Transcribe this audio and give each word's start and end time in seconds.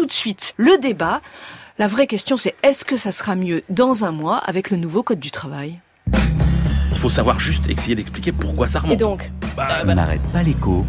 tout 0.00 0.06
de 0.06 0.12
suite 0.12 0.54
le 0.56 0.78
débat. 0.78 1.20
La 1.78 1.86
vraie 1.86 2.06
question, 2.06 2.38
c'est 2.38 2.54
est-ce 2.62 2.86
que 2.86 2.96
ça 2.96 3.12
sera 3.12 3.36
mieux 3.36 3.62
dans 3.68 4.06
un 4.06 4.12
mois 4.12 4.38
avec 4.38 4.70
le 4.70 4.78
nouveau 4.78 5.02
Code 5.02 5.20
du 5.20 5.30
travail? 5.30 5.78
Il 6.14 6.96
faut 6.96 7.10
savoir 7.10 7.38
juste 7.38 7.68
essayer 7.68 7.94
d'expliquer 7.94 8.32
pourquoi 8.32 8.66
ça 8.66 8.78
remonte. 8.78 8.94
Et 8.94 8.96
donc 8.96 9.30
bah, 9.58 9.84
bah. 9.84 9.94
N'arrête 9.94 10.22
pas 10.32 10.42
l'écho. 10.42 10.86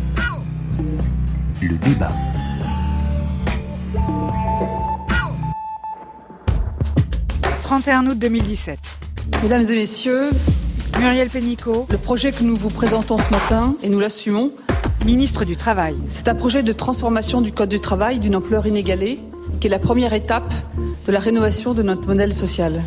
Le 1.61 1.77
débat. 1.79 2.13
31 7.63 8.07
août 8.07 8.17
2017. 8.17 8.79
Mesdames 9.43 9.63
et 9.63 9.75
messieurs, 9.75 10.29
Muriel 11.01 11.29
Pénicaud. 11.29 11.85
Le 11.89 11.97
projet 11.97 12.31
que 12.31 12.43
nous 12.43 12.55
vous 12.55 12.69
présentons 12.69 13.17
ce 13.17 13.29
matin, 13.29 13.75
et 13.83 13.89
nous 13.89 13.99
l'assumons, 13.99 14.53
ministre 15.05 15.45
du 15.45 15.57
Travail. 15.57 15.95
C'est 16.09 16.27
un 16.27 16.35
projet 16.35 16.61
de 16.61 16.73
transformation 16.73 17.41
du 17.41 17.51
Code 17.51 17.69
du 17.69 17.79
travail 17.79 18.19
d'une 18.19 18.35
ampleur 18.35 18.67
inégalée, 18.67 19.19
qui 19.59 19.67
est 19.67 19.69
la 19.69 19.79
première 19.79 20.13
étape 20.13 20.53
de 21.07 21.11
la 21.11 21.19
rénovation 21.19 21.73
de 21.73 21.81
notre 21.81 22.07
modèle 22.07 22.33
social. 22.33 22.83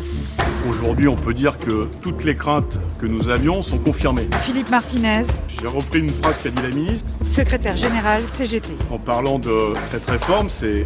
Aujourd'hui, 0.69 1.07
on 1.07 1.15
peut 1.15 1.33
dire 1.33 1.59
que 1.59 1.89
toutes 2.01 2.23
les 2.23 2.35
craintes 2.35 2.79
que 2.99 3.05
nous 3.05 3.29
avions 3.29 3.61
sont 3.61 3.77
confirmées. 3.77 4.27
Philippe 4.41 4.69
Martinez. 4.69 5.23
J'ai 5.61 5.67
repris 5.67 5.99
une 5.99 6.09
phrase 6.09 6.37
qu'a 6.41 6.49
dit 6.49 6.61
la 6.61 6.69
ministre. 6.69 7.11
Secrétaire 7.25 7.75
général 7.75 8.23
CGT. 8.25 8.75
En 8.89 8.97
parlant 8.97 9.37
de 9.37 9.73
cette 9.83 10.09
réforme, 10.09 10.49
c'est 10.49 10.85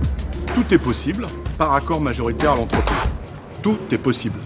tout 0.56 0.74
est 0.74 0.80
possible 0.80 1.28
par 1.58 1.74
accord 1.74 2.02
majoritaire 2.02 2.54
à 2.54 2.56
l'entreprise. 2.56 2.98
Tout 3.62 3.78
est 3.92 3.98
possible. 3.98 4.40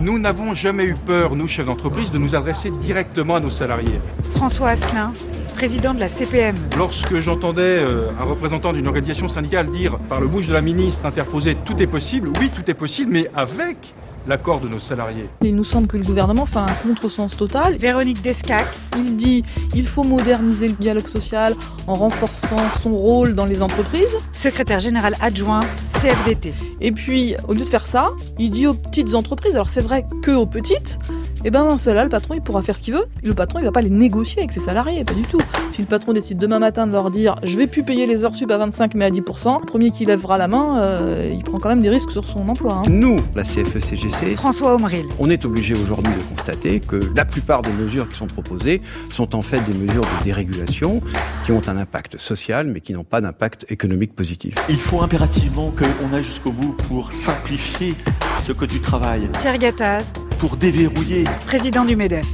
Nous 0.00 0.18
n'avons 0.18 0.54
jamais 0.54 0.84
eu 0.84 0.94
peur, 0.94 1.36
nous, 1.36 1.46
chefs 1.46 1.66
d'entreprise, 1.66 2.12
de 2.12 2.18
nous 2.18 2.34
adresser 2.34 2.70
directement 2.70 3.36
à 3.36 3.40
nos 3.40 3.50
salariés. 3.50 4.00
François 4.36 4.70
Asselin, 4.70 5.12
président 5.52 5.94
de 5.94 6.00
la 6.00 6.08
CPM. 6.08 6.56
Lorsque 6.76 7.20
j'entendais 7.20 7.62
euh, 7.62 8.08
un 8.20 8.24
représentant 8.24 8.72
d'une 8.72 8.86
organisation 8.86 9.28
syndicale 9.28 9.70
dire 9.70 9.98
par 10.08 10.20
le 10.20 10.28
bouche 10.28 10.48
de 10.48 10.52
la 10.52 10.62
ministre 10.62 11.06
interposer 11.06 11.56
tout 11.64 11.80
est 11.82 11.86
possible, 11.86 12.30
oui, 12.40 12.50
tout 12.54 12.68
est 12.70 12.74
possible, 12.74 13.12
mais 13.12 13.30
avec 13.34 13.94
l'accord 14.26 14.60
de 14.60 14.68
nos 14.68 14.78
salariés. 14.78 15.28
Il 15.42 15.54
nous 15.56 15.64
semble 15.64 15.86
que 15.86 15.96
le 15.96 16.04
gouvernement 16.04 16.46
fait 16.46 16.58
un 16.58 16.66
contresens 16.86 17.36
total. 17.36 17.76
Véronique 17.76 18.22
Descac. 18.22 18.66
Il 18.96 19.16
dit 19.16 19.42
il 19.74 19.86
faut 19.86 20.04
moderniser 20.04 20.68
le 20.68 20.74
dialogue 20.74 21.06
social 21.06 21.54
en 21.86 21.94
renforçant 21.94 22.70
son 22.82 22.94
rôle 22.94 23.34
dans 23.34 23.46
les 23.46 23.62
entreprises. 23.62 24.16
Secrétaire 24.32 24.80
général 24.80 25.16
adjoint 25.20 25.62
CFDT. 26.00 26.54
Et 26.80 26.92
puis, 26.92 27.34
au 27.48 27.52
lieu 27.52 27.60
de 27.60 27.64
faire 27.64 27.86
ça, 27.86 28.10
il 28.38 28.50
dit 28.50 28.66
aux 28.66 28.74
petites 28.74 29.14
entreprises, 29.14 29.54
alors 29.54 29.68
c'est 29.68 29.82
vrai 29.82 30.04
que 30.22 30.32
aux 30.32 30.46
petites, 30.46 30.98
et 31.44 31.48
eh 31.48 31.50
ben 31.50 31.64
dans 31.64 31.76
cela, 31.76 32.04
le 32.04 32.08
patron, 32.08 32.34
il 32.34 32.40
pourra 32.40 32.62
faire 32.62 32.76
ce 32.76 32.82
qu'il 32.84 32.94
veut. 32.94 33.04
le 33.20 33.34
patron, 33.34 33.58
il 33.58 33.64
va 33.64 33.72
pas 33.72 33.80
les 33.80 33.90
négocier 33.90 34.38
avec 34.38 34.52
ses 34.52 34.60
salariés, 34.60 35.02
pas 35.02 35.12
du 35.12 35.22
tout. 35.22 35.40
Si 35.72 35.82
le 35.82 35.88
patron 35.88 36.12
décide 36.12 36.38
demain 36.38 36.60
matin 36.60 36.86
de 36.86 36.92
leur 36.92 37.10
dire, 37.10 37.34
je 37.42 37.58
vais 37.58 37.66
plus 37.66 37.82
payer 37.82 38.06
les 38.06 38.24
heures 38.24 38.36
sub 38.36 38.52
à 38.52 38.58
25 38.58 38.94
mais 38.94 39.06
à 39.06 39.10
10%, 39.10 39.58
le 39.60 39.66
premier 39.66 39.90
qui 39.90 40.04
lèvera 40.04 40.38
la 40.38 40.46
main, 40.46 40.80
euh, 40.80 41.32
il 41.34 41.42
prend 41.42 41.58
quand 41.58 41.68
même 41.68 41.80
des 41.80 41.88
risques 41.88 42.12
sur 42.12 42.28
son 42.28 42.48
emploi. 42.48 42.74
Hein. 42.74 42.82
Nous, 42.88 43.16
la 43.34 43.42
CFE-CGC, 43.42 44.36
François 44.36 44.76
Omril. 44.76 45.06
on 45.18 45.30
est 45.30 45.44
obligé 45.44 45.74
aujourd'hui 45.74 46.12
de 46.14 46.22
constater 46.22 46.78
que 46.78 47.00
la 47.16 47.24
plupart 47.24 47.62
des 47.62 47.72
mesures 47.72 48.08
qui 48.08 48.16
sont 48.16 48.28
proposées 48.28 48.80
sont 49.10 49.34
en 49.34 49.42
fait 49.42 49.60
des 49.62 49.76
mesures 49.76 50.02
de 50.04 50.24
dérégulation 50.24 51.00
qui 51.44 51.50
ont 51.50 51.62
un 51.66 51.76
impact 51.76 52.18
social 52.18 52.68
mais 52.68 52.80
qui 52.80 52.92
n'ont 52.92 53.02
pas 53.02 53.20
d'impact 53.20 53.66
économique 53.68 54.14
positif. 54.14 54.54
Il 54.68 54.76
faut 54.76 55.00
impérativement 55.02 55.72
qu'on 55.72 56.14
aille 56.14 56.22
jusqu'au 56.22 56.52
bout 56.52 56.76
pour 56.88 57.12
simplifier 57.12 57.96
ce 58.42 58.52
code 58.52 58.70
du 58.70 58.80
travail. 58.80 59.28
Pierre 59.38 59.56
Gattaz. 59.56 60.04
Pour 60.38 60.56
déverrouiller 60.56 61.22
président 61.46 61.84
du 61.84 61.94
MEDEF. 61.94 62.26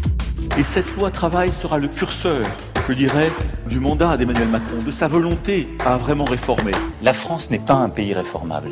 Et 0.56 0.62
cette 0.62 0.96
loi 0.96 1.10
travail 1.10 1.52
sera 1.52 1.76
le 1.76 1.86
curseur, 1.86 2.46
je 2.88 2.94
dirais, 2.94 3.30
du 3.68 3.78
mandat 3.78 4.16
d'Emmanuel 4.16 4.48
Macron, 4.48 4.78
de 4.84 4.90
sa 4.90 5.06
volonté 5.06 5.68
à 5.84 5.98
vraiment 5.98 6.24
réformer. 6.24 6.72
La 7.02 7.12
France 7.12 7.50
n'est 7.50 7.58
pas 7.58 7.74
un 7.74 7.90
pays 7.90 8.14
réformable. 8.14 8.70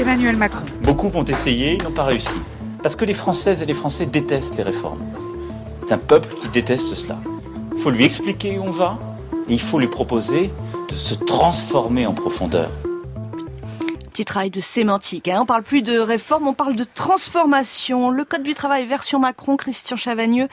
Emmanuel 0.00 0.36
Macron. 0.36 0.64
Beaucoup 0.82 1.10
ont 1.12 1.24
essayé, 1.24 1.74
ils 1.74 1.82
n'ont 1.82 1.90
pas 1.90 2.04
réussi. 2.04 2.38
Parce 2.80 2.94
que 2.94 3.04
les 3.04 3.14
Françaises 3.14 3.60
et 3.60 3.66
les 3.66 3.74
Français 3.74 4.06
détestent 4.06 4.56
les 4.56 4.62
réformes. 4.62 5.02
C'est 5.88 5.94
un 5.94 5.98
peuple 5.98 6.36
qui 6.40 6.48
déteste 6.50 6.94
cela. 6.94 7.18
Il 7.74 7.82
faut 7.82 7.90
lui 7.90 8.04
expliquer 8.04 8.58
où 8.58 8.62
on 8.62 8.70
va 8.70 8.96
et 9.48 9.54
il 9.54 9.60
faut 9.60 9.80
lui 9.80 9.88
proposer 9.88 10.52
de 10.88 10.94
se 10.94 11.14
transformer 11.14 12.06
en 12.06 12.12
profondeur 12.12 12.70
petit 14.14 14.24
travail 14.24 14.50
de 14.50 14.60
sémantique. 14.60 15.26
Hein. 15.26 15.40
On 15.42 15.44
parle 15.44 15.64
plus 15.64 15.82
de 15.82 15.98
réforme, 15.98 16.46
on 16.46 16.54
parle 16.54 16.76
de 16.76 16.84
transformation. 16.84 18.10
Le 18.10 18.24
Code 18.24 18.44
du 18.44 18.54
travail 18.54 18.86
version 18.86 19.18
Macron, 19.18 19.56
Christian 19.56 19.96
Chavagneux. 19.96 20.46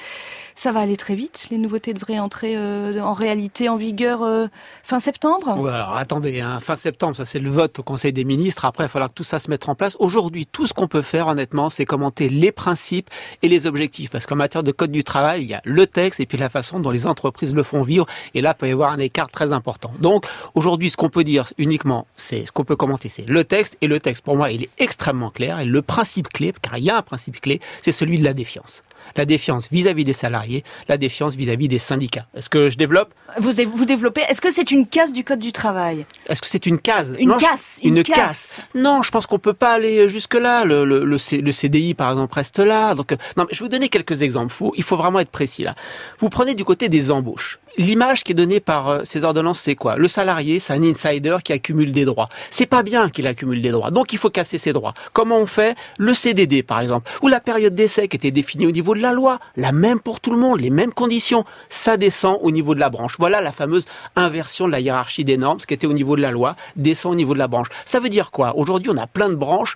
Ça 0.55 0.71
va 0.71 0.81
aller 0.81 0.97
très 0.97 1.15
vite. 1.15 1.47
Les 1.51 1.57
nouveautés 1.57 1.93
devraient 1.93 2.19
entrer 2.19 2.53
euh, 2.55 2.99
en 2.99 3.13
réalité 3.13 3.69
en 3.69 3.75
vigueur 3.75 4.23
euh, 4.23 4.47
fin 4.83 4.99
septembre? 4.99 5.49
alors 5.49 5.95
attendez, 5.95 6.41
hein, 6.41 6.59
fin 6.59 6.75
septembre, 6.75 7.15
ça 7.15 7.25
c'est 7.25 7.39
le 7.39 7.49
vote 7.49 7.79
au 7.79 7.83
Conseil 7.83 8.13
des 8.13 8.23
ministres. 8.23 8.65
Après, 8.65 8.83
il 8.83 8.85
va 8.85 8.89
falloir 8.89 9.09
que 9.09 9.15
tout 9.15 9.23
ça 9.23 9.39
se 9.39 9.49
mette 9.49 9.67
en 9.67 9.75
place. 9.75 9.95
Aujourd'hui, 9.99 10.45
tout 10.45 10.67
ce 10.67 10.73
qu'on 10.73 10.87
peut 10.87 11.01
faire, 11.01 11.27
honnêtement, 11.27 11.69
c'est 11.69 11.85
commenter 11.85 12.29
les 12.29 12.51
principes 12.51 13.09
et 13.41 13.47
les 13.47 13.67
objectifs. 13.67 14.09
Parce 14.09 14.25
qu'en 14.25 14.35
matière 14.35 14.63
de 14.63 14.71
code 14.71 14.91
du 14.91 15.03
travail, 15.03 15.43
il 15.43 15.49
y 15.49 15.53
a 15.53 15.61
le 15.63 15.87
texte 15.87 16.19
et 16.19 16.25
puis 16.25 16.37
la 16.37 16.49
façon 16.49 16.79
dont 16.79 16.91
les 16.91 17.07
entreprises 17.07 17.53
le 17.53 17.63
font 17.63 17.81
vivre. 17.81 18.05
Et 18.33 18.41
là, 18.41 18.53
il 18.55 18.59
peut 18.59 18.67
y 18.67 18.71
avoir 18.71 18.91
un 18.91 18.99
écart 18.99 19.29
très 19.29 19.51
important. 19.51 19.91
Donc, 19.99 20.25
aujourd'hui, 20.55 20.89
ce 20.89 20.97
qu'on 20.97 21.09
peut 21.09 21.23
dire 21.23 21.47
uniquement, 21.57 22.07
c'est 22.15 22.45
ce 22.45 22.51
qu'on 22.51 22.65
peut 22.65 22.75
commenter, 22.75 23.09
c'est 23.09 23.27
le 23.27 23.43
texte. 23.43 23.77
Et 23.81 23.87
le 23.87 23.99
texte, 23.99 24.23
pour 24.23 24.35
moi, 24.35 24.51
il 24.51 24.63
est 24.63 24.69
extrêmement 24.77 25.29
clair. 25.29 25.59
Et 25.59 25.65
le 25.65 25.81
principe 25.81 26.29
clé, 26.29 26.53
car 26.61 26.77
il 26.77 26.85
y 26.85 26.89
a 26.89 26.97
un 26.97 27.01
principe 27.01 27.39
clé, 27.41 27.59
c'est 27.81 27.91
celui 27.91 28.19
de 28.19 28.23
la 28.23 28.33
défiance 28.33 28.83
la 29.15 29.25
défiance 29.25 29.67
vis-à-vis 29.71 30.03
des 30.03 30.13
salariés, 30.13 30.40
la 30.87 30.97
défiance 30.97 31.35
vis-à-vis 31.35 31.67
des 31.67 31.79
syndicats. 31.79 32.27
Est-ce 32.35 32.49
que 32.49 32.69
je 32.69 32.77
développe 32.77 33.13
vous, 33.39 33.51
vous 33.73 33.85
développez. 33.85 34.21
Est-ce 34.29 34.41
que 34.41 34.51
c'est 34.51 34.71
une 34.71 34.87
case 34.87 35.13
du 35.13 35.23
code 35.23 35.39
du 35.39 35.51
travail? 35.51 36.05
Est-ce 36.27 36.41
que 36.41 36.47
c'est 36.47 36.65
une 36.65 36.79
case? 36.79 37.15
Une 37.19 37.35
casse. 37.37 37.79
Une, 37.83 38.03
casse. 38.03 38.59
Non, 38.75 39.03
je 39.03 39.11
pense 39.11 39.25
qu'on 39.25 39.39
peut 39.39 39.53
pas 39.53 39.73
aller 39.73 40.09
jusque 40.09 40.33
là. 40.33 40.65
Le, 40.65 40.85
le, 40.85 41.05
le, 41.05 41.17
CDI, 41.51 41.93
par 41.93 42.11
exemple, 42.11 42.33
reste 42.33 42.59
là. 42.59 42.93
Donc, 42.95 43.11
euh, 43.13 43.17
non, 43.37 43.47
je 43.51 43.59
vais 43.59 43.65
vous 43.65 43.69
donner 43.69 43.89
quelques 43.89 44.21
exemples. 44.21 44.53
il 44.75 44.83
faut 44.83 44.97
vraiment 44.97 45.19
être 45.19 45.29
précis 45.29 45.63
là. 45.63 45.75
Vous 46.19 46.29
prenez 46.29 46.55
du 46.55 46.65
côté 46.65 46.89
des 46.89 47.11
embauches 47.11 47.59
l'image 47.77 48.23
qui 48.23 48.31
est 48.31 48.35
donnée 48.35 48.59
par 48.59 48.89
euh, 48.89 49.01
ces 49.03 49.23
ordonnances, 49.23 49.59
c'est 49.59 49.75
quoi? 49.75 49.95
Le 49.95 50.07
salarié, 50.07 50.59
c'est 50.59 50.73
un 50.73 50.83
insider 50.83 51.37
qui 51.43 51.53
accumule 51.53 51.91
des 51.91 52.05
droits. 52.05 52.27
C'est 52.49 52.65
pas 52.65 52.83
bien 52.83 53.09
qu'il 53.09 53.27
accumule 53.27 53.61
des 53.61 53.71
droits, 53.71 53.91
donc 53.91 54.13
il 54.13 54.19
faut 54.19 54.29
casser 54.29 54.57
ses 54.57 54.73
droits. 54.73 54.93
Comment 55.13 55.37
on 55.37 55.45
fait? 55.45 55.75
Le 55.97 56.13
CDD, 56.13 56.63
par 56.63 56.79
exemple, 56.79 57.09
ou 57.21 57.27
la 57.27 57.39
période 57.39 57.75
d'essai 57.75 58.07
qui 58.07 58.17
était 58.17 58.31
définie 58.31 58.67
au 58.67 58.71
niveau 58.71 58.95
de 58.95 59.01
la 59.01 59.13
loi, 59.13 59.39
la 59.55 59.71
même 59.71 59.99
pour 59.99 60.19
tout 60.19 60.31
le 60.31 60.37
monde, 60.37 60.59
les 60.59 60.69
mêmes 60.69 60.93
conditions, 60.93 61.45
ça 61.69 61.97
descend 61.97 62.37
au 62.41 62.51
niveau 62.51 62.75
de 62.75 62.79
la 62.79 62.89
branche. 62.89 63.15
Voilà 63.17 63.41
la 63.41 63.51
fameuse 63.51 63.85
inversion 64.15 64.67
de 64.67 64.71
la 64.71 64.79
hiérarchie 64.79 65.25
des 65.25 65.37
normes, 65.37 65.59
ce 65.59 65.67
qui 65.67 65.73
était 65.73 65.87
au 65.87 65.93
niveau 65.93 66.15
de 66.15 66.21
la 66.21 66.31
loi, 66.31 66.55
descend 66.75 67.13
au 67.13 67.15
niveau 67.15 67.33
de 67.33 67.39
la 67.39 67.47
branche. 67.47 67.67
Ça 67.85 67.99
veut 67.99 68.09
dire 68.09 68.31
quoi? 68.31 68.57
Aujourd'hui, 68.57 68.91
on 68.91 68.97
a 68.97 69.07
plein 69.07 69.29
de 69.29 69.35
branches. 69.35 69.75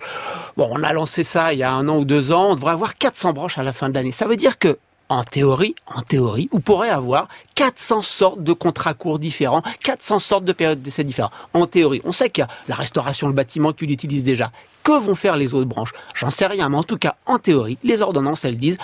Bon, 0.56 0.68
on 0.72 0.82
a 0.82 0.92
lancé 0.92 1.24
ça 1.24 1.52
il 1.52 1.58
y 1.58 1.62
a 1.62 1.72
un 1.72 1.88
an 1.88 1.98
ou 1.98 2.04
deux 2.04 2.32
ans, 2.32 2.50
on 2.50 2.54
devrait 2.54 2.72
avoir 2.72 2.96
400 2.96 3.32
branches 3.32 3.58
à 3.58 3.62
la 3.62 3.72
fin 3.72 3.88
de 3.88 3.94
l'année. 3.94 4.12
Ça 4.12 4.26
veut 4.26 4.36
dire 4.36 4.58
que 4.58 4.78
en 5.08 5.24
théorie, 5.24 5.74
en 5.86 6.02
théorie, 6.02 6.48
vous 6.52 6.60
pourrez 6.60 6.88
avoir 6.88 7.28
400 7.54 8.02
sortes 8.02 8.42
de 8.42 8.52
contrats 8.52 8.94
courts 8.94 9.18
différents, 9.18 9.62
400 9.82 10.18
sortes 10.18 10.44
de 10.44 10.52
périodes 10.52 10.82
d'essai 10.82 11.04
différents. 11.04 11.30
En 11.54 11.66
théorie, 11.66 12.02
on 12.04 12.12
sait 12.12 12.30
qu'il 12.30 12.42
y 12.42 12.44
a 12.44 12.48
la 12.68 12.74
restauration, 12.74 13.28
le 13.28 13.32
bâtiment, 13.32 13.72
tu 13.72 13.86
l'utilises 13.86 14.24
déjà. 14.24 14.50
Que 14.82 14.98
vont 14.98 15.14
faire 15.14 15.36
les 15.36 15.54
autres 15.54 15.66
branches? 15.66 15.92
J'en 16.14 16.30
sais 16.30 16.46
rien, 16.46 16.68
mais 16.68 16.76
en 16.76 16.82
tout 16.82 16.98
cas, 16.98 17.16
en 17.26 17.38
théorie, 17.38 17.78
les 17.82 18.02
ordonnances, 18.02 18.44
elles 18.44 18.58
disent 18.58 18.78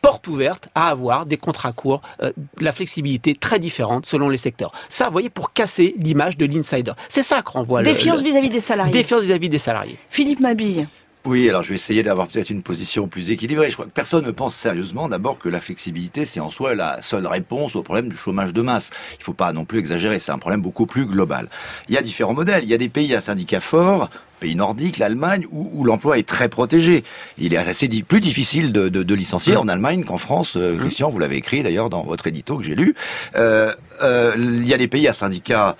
porte 0.00 0.26
ouverte 0.28 0.68
à 0.74 0.88
avoir 0.88 1.26
des 1.26 1.36
contrats 1.36 1.72
courts, 1.72 2.00
euh, 2.22 2.32
la 2.60 2.72
flexibilité 2.72 3.34
très 3.34 3.58
différente 3.58 4.06
selon 4.06 4.28
les 4.28 4.38
secteurs. 4.38 4.72
Ça, 4.88 5.06
vous 5.06 5.12
voyez, 5.12 5.30
pour 5.30 5.52
casser 5.52 5.94
l'image 5.98 6.36
de 6.36 6.46
l'insider. 6.46 6.92
C'est 7.08 7.22
ça 7.22 7.42
qu'on 7.42 7.62
voit. 7.62 7.82
Défiance 7.82 8.22
vis-à-vis 8.22 8.50
des 8.50 8.60
salariés. 8.60 8.92
Défiance 8.92 9.24
vis-à-vis 9.24 9.48
des 9.48 9.58
salariés. 9.58 9.98
Philippe 10.08 10.40
Mabille. 10.40 10.86
Oui, 11.26 11.50
alors 11.50 11.62
je 11.62 11.68
vais 11.68 11.74
essayer 11.74 12.02
d'avoir 12.02 12.28
peut-être 12.28 12.48
une 12.48 12.62
position 12.62 13.06
plus 13.06 13.30
équilibrée. 13.30 13.68
Je 13.68 13.74
crois 13.74 13.84
que 13.84 13.90
personne 13.90 14.24
ne 14.24 14.30
pense 14.30 14.54
sérieusement 14.54 15.06
d'abord 15.06 15.38
que 15.38 15.50
la 15.50 15.60
flexibilité, 15.60 16.24
c'est 16.24 16.40
en 16.40 16.48
soi 16.48 16.74
la 16.74 17.02
seule 17.02 17.26
réponse 17.26 17.76
au 17.76 17.82
problème 17.82 18.08
du 18.08 18.16
chômage 18.16 18.54
de 18.54 18.62
masse. 18.62 18.90
Il 19.12 19.20
ne 19.20 19.24
faut 19.24 19.34
pas 19.34 19.52
non 19.52 19.66
plus 19.66 19.78
exagérer, 19.78 20.18
c'est 20.18 20.32
un 20.32 20.38
problème 20.38 20.62
beaucoup 20.62 20.86
plus 20.86 21.04
global. 21.04 21.48
Il 21.90 21.94
y 21.94 21.98
a 21.98 22.02
différents 22.02 22.32
modèles. 22.32 22.64
Il 22.64 22.70
y 22.70 22.74
a 22.74 22.78
des 22.78 22.88
pays 22.88 23.14
à 23.14 23.20
syndicats 23.20 23.60
forts, 23.60 24.08
pays 24.40 24.56
nordiques, 24.56 24.96
l'Allemagne, 24.96 25.46
où, 25.52 25.84
l'emploi 25.84 26.18
est 26.18 26.26
très 26.26 26.48
protégé. 26.48 27.04
Il 27.36 27.52
est 27.52 27.58
assez 27.58 27.88
plus 28.02 28.20
difficile 28.20 28.72
de, 28.72 29.14
licencier 29.14 29.56
en 29.56 29.68
Allemagne 29.68 30.04
qu'en 30.04 30.16
France. 30.16 30.54
Euh, 30.56 30.78
Christian, 30.78 31.10
vous 31.10 31.18
l'avez 31.18 31.36
écrit 31.36 31.62
d'ailleurs 31.62 31.90
dans 31.90 32.02
votre 32.02 32.26
édito 32.26 32.56
que 32.56 32.64
j'ai 32.64 32.74
lu. 32.74 32.94
Euh, 33.36 33.74
euh, 34.02 34.34
il 34.36 34.66
y 34.66 34.74
a 34.74 34.78
des 34.78 34.88
pays 34.88 35.08
à 35.08 35.12
syndicats 35.12 35.76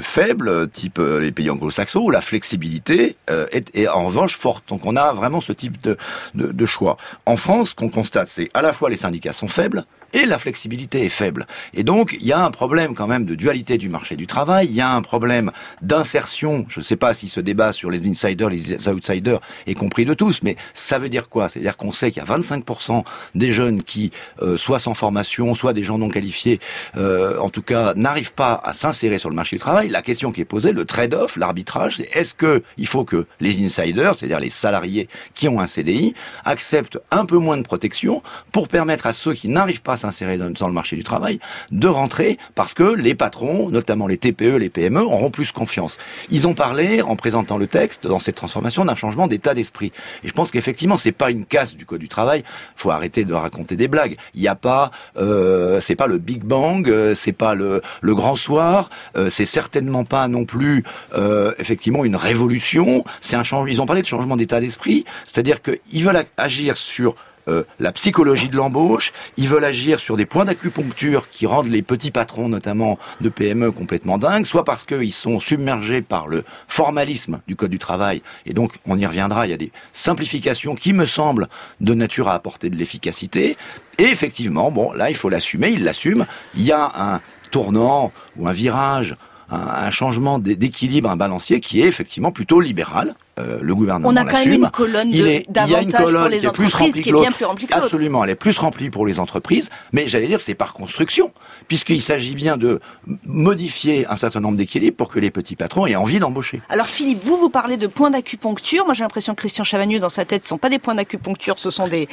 faibles, 0.00 0.68
type 0.70 0.98
les 0.98 1.32
pays 1.32 1.50
anglo-saxons, 1.50 2.00
où 2.00 2.10
la 2.10 2.20
flexibilité 2.20 3.16
est, 3.28 3.88
en 3.88 4.06
revanche 4.06 4.36
forte. 4.36 4.68
Donc 4.68 4.84
on 4.84 4.96
a 4.96 5.12
vraiment 5.12 5.40
ce 5.40 5.52
type 5.52 5.80
de, 5.82 5.96
de 6.34 6.66
choix. 6.66 6.96
En 7.26 7.36
France, 7.36 7.70
ce 7.70 7.74
qu'on 7.74 7.88
constate, 7.88 8.28
c'est 8.28 8.48
à 8.54 8.62
la 8.62 8.72
fois 8.72 8.90
les 8.90 8.96
syndicats 8.96 9.32
sont 9.32 9.48
faibles, 9.48 9.84
et 10.12 10.26
la 10.26 10.38
flexibilité 10.38 11.04
est 11.04 11.08
faible. 11.08 11.46
Et 11.74 11.84
donc, 11.84 12.16
il 12.20 12.26
y 12.26 12.32
a 12.32 12.44
un 12.44 12.50
problème 12.50 12.94
quand 12.94 13.06
même 13.06 13.24
de 13.24 13.34
dualité 13.34 13.78
du 13.78 13.88
marché 13.88 14.16
du 14.16 14.26
travail, 14.26 14.66
il 14.68 14.74
y 14.74 14.80
a 14.80 14.92
un 14.92 15.02
problème 15.02 15.50
d'insertion, 15.80 16.66
je 16.68 16.80
ne 16.80 16.84
sais 16.84 16.96
pas 16.96 17.14
si 17.14 17.28
ce 17.28 17.40
débat 17.40 17.72
sur 17.72 17.90
les 17.90 18.08
insiders, 18.08 18.48
les 18.48 18.88
outsiders 18.88 19.40
est 19.66 19.74
compris 19.74 20.04
de 20.04 20.14
tous, 20.14 20.40
mais 20.42 20.56
ça 20.74 20.98
veut 20.98 21.08
dire 21.08 21.28
quoi? 21.28 21.48
C'est-à-dire 21.48 21.76
qu'on 21.76 21.92
sait 21.92 22.10
qu'il 22.10 22.22
y 22.22 22.26
a 22.26 22.38
25% 22.38 23.04
des 23.34 23.52
jeunes 23.52 23.82
qui, 23.82 24.10
euh, 24.42 24.56
soit 24.56 24.78
sans 24.78 24.94
formation, 24.94 25.54
soit 25.54 25.72
des 25.72 25.82
gens 25.82 25.98
non 25.98 26.08
qualifiés, 26.08 26.60
euh, 26.96 27.38
en 27.38 27.48
tout 27.48 27.61
tout 27.62 27.74
cas, 27.74 27.94
n'arrivent 27.94 28.32
pas 28.32 28.60
à 28.64 28.74
s'insérer 28.74 29.18
sur 29.18 29.30
le 29.30 29.36
marché 29.36 29.56
du 29.56 29.60
travail, 29.60 29.88
la 29.88 30.02
question 30.02 30.32
qui 30.32 30.40
est 30.40 30.44
posée, 30.44 30.72
le 30.72 30.84
trade-off, 30.84 31.36
l'arbitrage, 31.36 31.98
c'est 31.98 32.16
est-ce 32.16 32.34
que 32.34 32.62
il 32.76 32.86
faut 32.86 33.04
que 33.04 33.26
les 33.40 33.62
insiders, 33.62 34.14
c'est-à-dire 34.14 34.40
les 34.40 34.50
salariés 34.50 35.08
qui 35.34 35.48
ont 35.48 35.60
un 35.60 35.66
CDI, 35.66 36.14
acceptent 36.44 36.98
un 37.10 37.24
peu 37.24 37.38
moins 37.38 37.56
de 37.56 37.62
protection 37.62 38.22
pour 38.50 38.68
permettre 38.68 39.06
à 39.06 39.12
ceux 39.12 39.34
qui 39.34 39.48
n'arrivent 39.48 39.82
pas 39.82 39.92
à 39.92 39.96
s'insérer 39.96 40.38
dans, 40.38 40.66
le 40.66 40.72
marché 40.72 40.96
du 40.96 41.04
travail 41.04 41.38
de 41.70 41.86
rentrer 41.86 42.38
parce 42.54 42.74
que 42.74 42.82
les 42.82 43.14
patrons, 43.14 43.68
notamment 43.68 44.06
les 44.06 44.16
TPE, 44.16 44.56
les 44.56 44.70
PME, 44.70 45.02
auront 45.02 45.30
plus 45.30 45.52
confiance. 45.52 45.98
Ils 46.30 46.46
ont 46.46 46.54
parlé, 46.54 47.02
en 47.02 47.16
présentant 47.16 47.58
le 47.58 47.66
texte, 47.66 48.06
dans 48.06 48.18
cette 48.18 48.36
transformation, 48.36 48.84
d'un 48.84 48.96
changement 48.96 49.28
d'état 49.28 49.54
d'esprit. 49.54 49.92
Et 50.24 50.28
je 50.28 50.32
pense 50.32 50.50
qu'effectivement, 50.50 50.96
c'est 50.96 51.12
pas 51.12 51.30
une 51.30 51.44
casse 51.44 51.76
du 51.76 51.86
code 51.86 52.00
du 52.00 52.08
travail. 52.08 52.42
Faut 52.74 52.90
arrêter 52.90 53.24
de 53.24 53.34
raconter 53.34 53.76
des 53.76 53.88
blagues. 53.88 54.16
Il 54.34 54.40
n'y 54.40 54.48
a 54.48 54.54
pas, 54.54 54.90
euh, 55.16 55.78
c'est 55.80 55.96
pas 55.96 56.06
le 56.06 56.18
Big 56.18 56.42
Bang, 56.42 56.88
euh, 56.88 57.14
c'est 57.14 57.32
pas 57.32 57.51
le, 57.54 57.80
grand 58.02 58.36
soir, 58.36 58.90
euh, 59.16 59.30
c'est 59.30 59.46
certainement 59.46 60.04
pas 60.04 60.28
non 60.28 60.44
plus 60.44 60.84
euh, 61.14 61.52
effectivement 61.58 62.04
une 62.04 62.16
révolution. 62.16 63.04
C'est 63.20 63.36
un 63.36 63.44
changement. 63.44 63.68
Ils 63.68 63.80
ont 63.80 63.86
parlé 63.86 64.02
de 64.02 64.06
changement 64.06 64.36
d'état 64.36 64.60
d'esprit, 64.60 65.04
c'est-à-dire 65.24 65.58
qu'ils 65.62 66.04
veulent 66.04 66.24
agir 66.36 66.76
sur 66.76 67.14
euh, 67.48 67.64
la 67.80 67.90
psychologie 67.92 68.48
de 68.48 68.56
l'embauche, 68.56 69.12
ils 69.36 69.48
veulent 69.48 69.64
agir 69.64 69.98
sur 69.98 70.16
des 70.16 70.26
points 70.26 70.44
d'acupuncture 70.44 71.28
qui 71.28 71.46
rendent 71.46 71.68
les 71.68 71.82
petits 71.82 72.12
patrons, 72.12 72.48
notamment 72.48 72.98
de 73.20 73.28
PME, 73.28 73.72
complètement 73.72 74.16
dingues, 74.16 74.44
soit 74.44 74.64
parce 74.64 74.84
qu'ils 74.84 75.12
sont 75.12 75.40
submergés 75.40 76.02
par 76.02 76.28
le 76.28 76.44
formalisme 76.68 77.40
du 77.48 77.56
Code 77.56 77.70
du 77.70 77.80
travail, 77.80 78.22
et 78.46 78.52
donc 78.52 78.78
on 78.86 78.96
y 78.96 79.04
reviendra, 79.06 79.46
il 79.46 79.50
y 79.50 79.54
a 79.54 79.56
des 79.56 79.72
simplifications 79.92 80.76
qui 80.76 80.92
me 80.92 81.04
semblent 81.04 81.48
de 81.80 81.94
nature 81.94 82.28
à 82.28 82.34
apporter 82.34 82.70
de 82.70 82.76
l'efficacité, 82.76 83.56
et 83.98 84.04
effectivement, 84.04 84.70
bon, 84.70 84.92
là 84.92 85.10
il 85.10 85.16
faut 85.16 85.28
l'assumer, 85.28 85.70
ils 85.70 85.82
l'assument, 85.82 86.26
il 86.54 86.62
y 86.62 86.72
a 86.72 86.92
un 86.96 87.20
tournant 87.52 88.10
ou 88.36 88.48
un 88.48 88.52
virage, 88.52 89.14
un, 89.50 89.90
changement 89.90 90.40
d'équilibre, 90.40 91.10
un 91.10 91.16
balancier 91.16 91.60
qui 91.60 91.82
est 91.82 91.86
effectivement 91.86 92.32
plutôt 92.32 92.60
libéral, 92.60 93.14
euh, 93.38 93.58
le 93.62 93.74
gouvernement 93.74 94.08
On 94.08 94.16
a 94.16 94.24
quand 94.24 94.44
même 94.44 94.52
une 94.52 94.70
colonne 94.70 95.10
d'avantages 95.48 96.04
colonne 96.04 96.20
pour 96.22 96.28
les 96.28 96.38
qui 96.40 96.46
est 96.46 96.52
plus 96.52 96.66
entreprises 96.66 96.74
remplie 96.74 97.02
qui 97.02 97.08
est 97.08 97.12
bien 97.12 97.32
plus 97.32 97.44
remplie 97.46 97.66
que 97.66 97.72
l'autre. 97.72 97.84
Absolument, 97.86 98.24
elle 98.24 98.30
est 98.30 98.34
plus 98.34 98.58
remplie 98.58 98.90
pour 98.90 99.06
les 99.06 99.18
entreprises, 99.18 99.70
mais 99.92 100.06
j'allais 100.06 100.26
dire 100.26 100.38
c'est 100.38 100.54
par 100.54 100.74
construction, 100.74 101.32
puisqu'il 101.66 102.02
s'agit 102.02 102.34
bien 102.34 102.56
de 102.58 102.80
modifier 103.24 104.06
un 104.08 104.16
certain 104.16 104.40
nombre 104.40 104.56
d'équilibres 104.56 104.96
pour 104.96 105.08
que 105.08 105.18
les 105.18 105.30
petits 105.30 105.56
patrons 105.56 105.86
aient 105.86 105.96
envie 105.96 106.18
d'embaucher. 106.18 106.60
Alors 106.68 106.86
Philippe, 106.86 107.24
vous 107.24 107.36
vous 107.36 107.48
parlez 107.48 107.78
de 107.78 107.86
points 107.86 108.10
d'acupuncture. 108.10 108.84
Moi 108.84 108.94
j'ai 108.94 109.02
l'impression 109.02 109.34
que 109.34 109.40
Christian 109.40 109.64
Chavagneux 109.64 109.98
dans 109.98 110.10
sa 110.10 110.24
tête, 110.26 110.42
ce 110.42 110.50
sont 110.50 110.58
pas 110.58 110.68
des 110.68 110.78
points 110.78 110.94
d'acupuncture, 110.94 111.58
ce 111.58 111.70
sont 111.70 111.88
des 111.88 112.08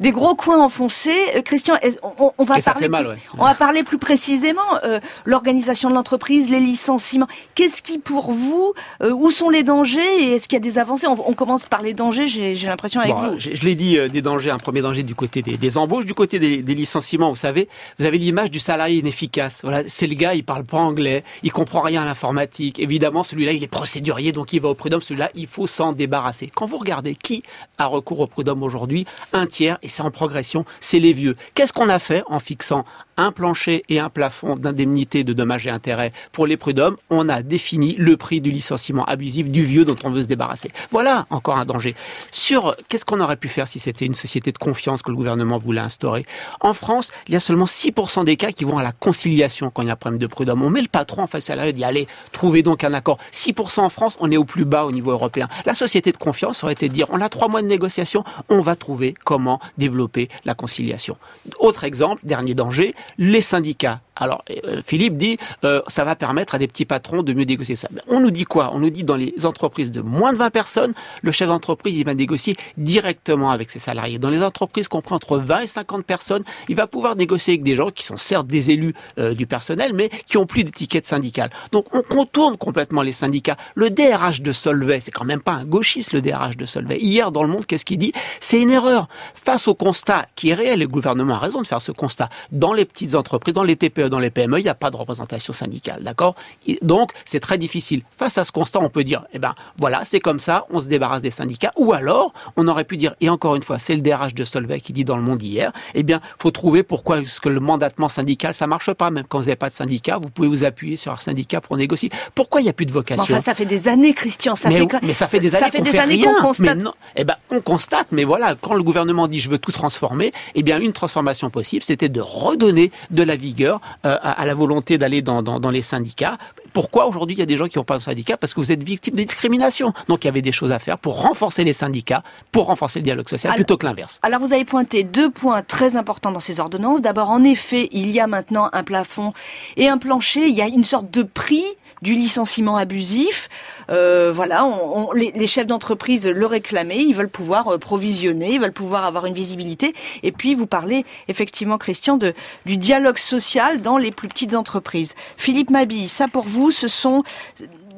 des 0.00 0.10
gros 0.10 0.34
coins 0.34 0.58
enfoncés. 0.58 1.10
Euh, 1.36 1.42
Christian, 1.42 1.76
on, 2.02 2.32
on 2.36 2.44
va 2.44 2.58
Et 2.58 2.62
parler 2.62 2.80
fait 2.82 2.88
mal, 2.88 3.04
plus, 3.04 3.12
ouais. 3.12 3.18
on 3.38 3.44
va 3.44 3.54
parler 3.54 3.84
plus 3.84 3.98
précisément 3.98 4.60
euh, 4.84 4.98
l'organisation 5.24 5.88
de 5.88 5.94
l'entreprise, 5.94 6.50
les 6.50 6.60
licenciements. 6.60 7.28
Qu'est-ce 7.54 7.82
qui 7.82 7.98
pour 7.98 8.32
vous, 8.32 8.74
euh, 9.02 9.12
où 9.12 9.30
sont 9.30 9.50
les 9.50 9.62
dangers 9.62 10.00
et 10.18 10.34
est-ce 10.34 10.48
qu'il 10.48 10.56
y 10.56 10.62
a 10.62 10.63
des 10.64 10.78
avancées 10.78 11.06
on, 11.06 11.16
on 11.28 11.34
commence 11.34 11.66
par 11.66 11.82
les 11.82 11.94
dangers. 11.94 12.26
J'ai 12.26 12.66
l'impression 12.66 13.00
avec 13.00 13.14
Bon, 13.14 13.32
vous. 13.32 13.38
Je, 13.38 13.50
je 13.54 13.60
l'ai 13.62 13.74
dit, 13.74 13.98
euh, 13.98 14.08
des 14.08 14.22
dangers, 14.22 14.50
un 14.50 14.58
premier 14.58 14.82
danger 14.82 15.02
du 15.02 15.14
côté 15.14 15.42
des, 15.42 15.56
des 15.56 15.78
embauches, 15.78 16.06
du 16.06 16.14
côté 16.14 16.38
des, 16.38 16.62
des 16.62 16.74
licenciements, 16.74 17.30
vous 17.30 17.36
savez, 17.36 17.68
vous 17.98 18.04
avez 18.06 18.18
l'image 18.18 18.50
du 18.50 18.58
salarié 18.58 18.98
inefficace. 18.98 19.58
Voilà, 19.62 19.82
c'est 19.88 20.06
le 20.06 20.14
gars, 20.14 20.34
il 20.34 20.42
parle 20.42 20.64
pas 20.64 20.78
anglais, 20.78 21.22
il 21.42 21.52
comprend 21.52 21.80
rien 21.80 22.02
à 22.02 22.04
l'informatique. 22.04 22.80
Évidemment, 22.80 23.22
celui-là, 23.22 23.52
il 23.52 23.62
est 23.62 23.68
procédurier, 23.68 24.32
donc 24.32 24.52
il 24.52 24.60
va 24.60 24.70
au 24.70 24.74
prud'homme. 24.74 25.02
Celui-là, 25.02 25.30
il 25.34 25.46
faut 25.46 25.66
s'en 25.66 25.92
débarrasser. 25.92 26.50
Quand 26.54 26.66
vous 26.66 26.78
regardez 26.78 27.14
qui 27.14 27.42
a 27.78 27.86
recours 27.86 28.20
au 28.20 28.26
prud'homme 28.26 28.62
aujourd'hui, 28.62 29.06
un 29.32 29.46
tiers, 29.46 29.78
et 29.82 29.88
c'est 29.88 30.02
en 30.02 30.10
progression, 30.10 30.64
c'est 30.80 30.98
les 30.98 31.12
vieux. 31.12 31.36
Qu'est-ce 31.54 31.72
qu'on 31.72 31.88
a 31.90 31.98
fait 31.98 32.22
en 32.26 32.38
fixant 32.38 32.84
un 33.16 33.32
plancher 33.32 33.84
et 33.88 33.98
un 34.00 34.10
plafond 34.10 34.54
d'indemnité 34.54 35.24
de 35.24 35.32
dommages 35.32 35.66
et 35.66 35.70
intérêts 35.70 36.12
pour 36.32 36.46
les 36.46 36.56
prud'hommes 36.56 36.96
On 37.10 37.28
a 37.28 37.42
défini 37.42 37.94
le 37.96 38.16
prix 38.16 38.40
du 38.40 38.50
licenciement 38.50 39.04
abusif 39.04 39.50
du 39.50 39.64
vieux 39.64 39.84
dont 39.84 39.96
on 40.04 40.10
veut 40.10 40.22
se 40.22 40.26
débarrasser. 40.26 40.70
Voilà 40.90 41.26
encore 41.30 41.58
un 41.58 41.64
danger. 41.64 41.94
Sur 42.30 42.76
qu'est-ce 42.88 43.04
qu'on 43.04 43.20
aurait 43.20 43.36
pu 43.36 43.48
faire 43.48 43.68
si 43.68 43.78
c'était 43.78 44.06
une 44.06 44.14
société 44.14 44.52
de 44.52 44.58
confiance 44.58 45.02
que 45.02 45.10
le 45.10 45.16
gouvernement 45.16 45.58
voulait 45.58 45.80
instaurer? 45.80 46.26
En 46.60 46.74
France, 46.74 47.12
il 47.28 47.34
y 47.34 47.36
a 47.36 47.40
seulement 47.40 47.66
6% 47.66 48.24
des 48.24 48.36
cas 48.36 48.52
qui 48.52 48.64
vont 48.64 48.78
à 48.78 48.82
la 48.82 48.92
conciliation 48.92 49.70
quand 49.70 49.82
il 49.82 49.86
y 49.86 49.90
a 49.90 49.94
un 49.94 49.96
problème 49.96 50.18
de 50.18 50.26
prud'homme. 50.26 50.62
On 50.62 50.70
met 50.70 50.82
le 50.82 50.88
patron 50.88 51.22
en 51.22 51.26
face 51.26 51.50
à 51.50 51.56
la 51.56 51.72
dit 51.72 51.84
allez, 51.84 52.08
trouvez 52.32 52.62
donc 52.62 52.84
un 52.84 52.94
accord. 52.94 53.18
6% 53.32 53.80
en 53.80 53.88
France, 53.88 54.16
on 54.20 54.30
est 54.30 54.36
au 54.36 54.44
plus 54.44 54.64
bas 54.64 54.84
au 54.84 54.92
niveau 54.92 55.12
européen. 55.12 55.48
La 55.66 55.74
société 55.74 56.12
de 56.12 56.16
confiance 56.16 56.62
aurait 56.64 56.72
été 56.74 56.88
de 56.88 56.94
dire 56.94 57.06
on 57.10 57.20
a 57.20 57.28
trois 57.28 57.48
mois 57.48 57.62
de 57.62 57.66
négociation, 57.66 58.24
on 58.48 58.60
va 58.60 58.76
trouver 58.76 59.14
comment 59.24 59.60
développer 59.78 60.28
la 60.44 60.54
conciliation. 60.54 61.16
Autre 61.58 61.84
exemple, 61.84 62.20
dernier 62.24 62.54
danger, 62.54 62.94
les 63.18 63.40
syndicats. 63.40 64.00
Alors, 64.16 64.44
euh, 64.64 64.80
Philippe 64.84 65.16
dit, 65.16 65.38
euh, 65.64 65.82
ça 65.88 66.04
va 66.04 66.14
permettre 66.14 66.54
à 66.54 66.58
des 66.58 66.68
petits 66.68 66.84
patrons 66.84 67.22
de 67.22 67.32
mieux 67.32 67.44
négocier 67.44 67.76
ça. 67.76 67.88
Mais 67.92 68.00
on 68.08 68.20
nous 68.20 68.30
dit 68.30 68.44
quoi? 68.44 68.70
On 68.72 68.78
nous 68.78 68.90
dit 68.90 69.02
dans 69.02 69.16
les 69.16 69.34
entreprises 69.44 69.90
de 69.90 70.00
moins 70.00 70.32
de 70.32 70.38
20 70.38 70.50
personnes, 70.50 70.94
le 71.22 71.32
chef 71.32 71.48
d'entreprise, 71.48 71.96
il 71.96 72.04
va 72.04 72.14
négocier 72.14 72.56
directement 72.76 73.50
avec 73.50 73.70
ses 73.70 73.78
salariés. 73.78 74.18
Dans 74.18 74.30
les 74.30 74.42
entreprises 74.42 74.88
compris 74.88 75.14
entre 75.14 75.38
20 75.38 75.60
et 75.60 75.66
50 75.66 76.04
personnes, 76.04 76.44
il 76.68 76.76
va 76.76 76.86
pouvoir 76.86 77.16
négocier 77.16 77.54
avec 77.54 77.64
des 77.64 77.76
gens 77.76 77.90
qui 77.90 78.04
sont 78.04 78.16
certes 78.16 78.46
des 78.46 78.70
élus 78.70 78.94
euh, 79.18 79.34
du 79.34 79.46
personnel, 79.46 79.92
mais 79.94 80.10
qui 80.26 80.36
ont 80.36 80.46
plus 80.46 80.64
d'étiquette 80.64 81.06
syndicale. 81.06 81.50
Donc, 81.72 81.86
on 81.92 82.02
contourne 82.02 82.56
complètement 82.56 83.02
les 83.02 83.12
syndicats. 83.12 83.56
Le 83.74 83.90
DRH 83.90 84.42
de 84.42 84.52
Solvay, 84.52 85.00
c'est 85.00 85.10
quand 85.10 85.24
même 85.24 85.40
pas 85.40 85.52
un 85.52 85.64
gauchiste, 85.64 86.12
le 86.12 86.22
DRH 86.22 86.56
de 86.56 86.64
Solvay. 86.64 86.98
Hier, 87.00 87.32
dans 87.32 87.42
le 87.42 87.48
monde, 87.48 87.66
qu'est-ce 87.66 87.84
qu'il 87.84 87.98
dit? 87.98 88.12
C'est 88.40 88.60
une 88.60 88.70
erreur. 88.70 89.08
Face 89.34 89.66
au 89.66 89.74
constat 89.74 90.26
qui 90.36 90.50
est 90.50 90.54
réel, 90.54 90.80
le 90.80 90.86
gouvernement 90.86 91.34
a 91.34 91.38
raison 91.38 91.62
de 91.62 91.66
faire 91.66 91.80
ce 91.80 91.92
constat, 91.92 92.28
dans 92.52 92.72
les 92.72 92.84
petites 92.84 93.14
entreprises, 93.14 93.54
dans 93.54 93.64
les 93.64 93.76
TPE, 93.76 94.03
dans 94.08 94.18
les 94.18 94.30
PME, 94.30 94.58
il 94.60 94.62
n'y 94.64 94.68
a 94.68 94.74
pas 94.74 94.90
de 94.90 94.96
représentation 94.96 95.52
syndicale, 95.52 96.02
d'accord? 96.02 96.34
Donc, 96.82 97.12
c'est 97.24 97.40
très 97.40 97.58
difficile. 97.58 98.02
Face 98.16 98.38
à 98.38 98.44
ce 98.44 98.52
constat, 98.52 98.80
on 98.80 98.88
peut 98.90 99.04
dire, 99.04 99.24
eh 99.32 99.38
ben, 99.38 99.54
voilà, 99.78 100.04
c'est 100.04 100.20
comme 100.20 100.38
ça, 100.38 100.66
on 100.70 100.80
se 100.80 100.86
débarrasse 100.88 101.22
des 101.22 101.30
syndicats. 101.30 101.72
Ou 101.76 101.92
alors, 101.92 102.32
on 102.56 102.66
aurait 102.68 102.84
pu 102.84 102.96
dire, 102.96 103.14
et 103.20 103.28
encore 103.28 103.56
une 103.56 103.62
fois, 103.62 103.78
c'est 103.78 103.94
le 103.94 104.00
DRH 104.00 104.34
de 104.34 104.44
Solvay 104.44 104.80
qui 104.80 104.92
dit 104.92 105.04
dans 105.04 105.16
le 105.16 105.22
monde 105.22 105.42
hier, 105.42 105.72
eh 105.94 106.02
bien, 106.02 106.20
faut 106.38 106.50
trouver 106.50 106.82
pourquoi 106.82 107.20
est-ce 107.20 107.40
que 107.40 107.48
le 107.48 107.60
mandatement 107.60 108.08
syndical, 108.08 108.54
ça 108.54 108.66
marche 108.66 108.92
pas. 108.92 109.10
Même 109.10 109.24
quand 109.28 109.38
vous 109.38 109.44
n'avez 109.44 109.56
pas 109.56 109.68
de 109.70 109.74
syndicat, 109.74 110.18
vous 110.18 110.30
pouvez 110.30 110.48
vous 110.48 110.64
appuyer 110.64 110.96
sur 110.96 111.12
un 111.12 111.16
syndicat 111.16 111.60
pour 111.60 111.76
négocier. 111.76 112.10
Pourquoi 112.34 112.60
il 112.60 112.64
n'y 112.64 112.70
a 112.70 112.72
plus 112.72 112.86
de 112.86 112.92
vocation? 112.92 113.22
Enfin, 113.24 113.40
ça 113.40 113.54
fait 113.54 113.64
des 113.66 113.88
années, 113.88 114.14
Christian. 114.14 114.54
Ça 114.54 114.68
mais, 114.68 114.78
fait, 114.78 114.86
quand- 114.86 115.00
mais 115.02 115.12
ça 115.12 115.26
fait 115.26 115.40
des 115.40 115.54
années 115.54 115.70
fait 115.70 115.78
qu'on 115.78 115.84
fait 115.84 115.98
années 115.98 116.14
rien. 116.16 116.34
qu'on 116.34 116.42
constate. 116.42 116.76
Mais 116.76 116.82
non, 116.82 116.92
eh 117.16 117.24
ben, 117.24 117.36
on 117.50 117.60
constate, 117.60 118.08
mais 118.12 118.24
voilà, 118.24 118.54
quand 118.60 118.74
le 118.74 118.82
gouvernement 118.82 119.28
dit 119.28 119.38
je 119.40 119.50
veux 119.50 119.58
tout 119.58 119.72
transformer, 119.72 120.32
eh 120.54 120.62
bien, 120.62 120.78
une 120.78 120.92
transformation 120.92 121.50
possible, 121.50 121.82
c'était 121.82 122.08
de 122.08 122.20
redonner 122.20 122.90
de 123.10 123.22
la 123.22 123.36
vigueur 123.36 123.80
euh, 124.04 124.16
à, 124.22 124.32
à 124.40 124.46
la 124.46 124.54
volonté 124.54 124.98
d'aller 124.98 125.22
dans, 125.22 125.42
dans, 125.42 125.60
dans 125.60 125.70
les 125.70 125.82
syndicats. 125.82 126.36
Pourquoi 126.72 127.06
aujourd'hui 127.06 127.36
il 127.36 127.38
y 127.38 127.42
a 127.42 127.46
des 127.46 127.56
gens 127.56 127.68
qui 127.68 127.78
n'ont 127.78 127.84
pas 127.84 127.98
de 127.98 128.02
syndicat 128.02 128.36
Parce 128.36 128.52
que 128.52 128.60
vous 128.60 128.72
êtes 128.72 128.82
victime 128.82 129.14
de 129.14 129.22
discrimination. 129.22 129.92
Donc 130.08 130.24
il 130.24 130.26
y 130.26 130.30
avait 130.30 130.42
des 130.42 130.52
choses 130.52 130.72
à 130.72 130.78
faire 130.78 130.98
pour 130.98 131.22
renforcer 131.22 131.62
les 131.64 131.72
syndicats, 131.72 132.22
pour 132.52 132.66
renforcer 132.66 132.98
le 132.98 133.04
dialogue 133.04 133.28
social, 133.28 133.50
Alors- 133.50 133.56
plutôt 133.56 133.76
que 133.76 133.86
l'inverse. 133.86 134.18
Alors 134.22 134.40
vous 134.40 134.52
avez 134.52 134.64
pointé 134.64 135.04
deux 135.04 135.30
points 135.30 135.62
très 135.62 135.96
importants 135.96 136.32
dans 136.32 136.40
ces 136.40 136.58
ordonnances. 136.60 137.00
D'abord, 137.02 137.30
en 137.30 137.44
effet, 137.44 137.88
il 137.92 138.10
y 138.10 138.18
a 138.20 138.26
maintenant 138.26 138.68
un 138.72 138.82
plafond 138.82 139.32
et 139.76 139.88
un 139.88 139.98
plancher. 139.98 140.46
Il 140.48 140.54
y 140.54 140.62
a 140.62 140.66
une 140.66 140.84
sorte 140.84 141.10
de 141.10 141.22
prix 141.22 141.64
du 142.04 142.14
licenciement 142.14 142.76
abusif. 142.76 143.48
Euh, 143.90 144.30
voilà, 144.32 144.64
on, 144.64 145.10
les, 145.12 145.46
chefs 145.46 145.66
d'entreprise 145.66 146.26
le 146.26 146.46
réclamaient. 146.46 147.02
Ils 147.02 147.14
veulent 147.14 147.28
pouvoir 147.28 147.66
euh, 147.68 147.78
provisionner, 147.78 148.52
ils 148.52 148.60
veulent 148.60 148.72
pouvoir 148.72 149.04
avoir 149.04 149.26
une 149.26 149.34
visibilité. 149.34 149.94
Et 150.22 150.30
puis 150.30 150.54
vous 150.54 150.66
parlez 150.66 151.04
effectivement, 151.28 151.78
Christian, 151.78 152.16
de 152.16 152.34
du 152.66 152.76
dialogue 152.76 153.18
social 153.18 153.80
dans 153.80 153.96
les 153.96 154.10
plus 154.10 154.28
petites 154.28 154.54
entreprises. 154.54 155.14
Philippe 155.36 155.70
Mabille, 155.70 156.08
ça 156.08 156.28
pour 156.28 156.44
vous, 156.44 156.70
ce 156.70 156.88
sont 156.88 157.24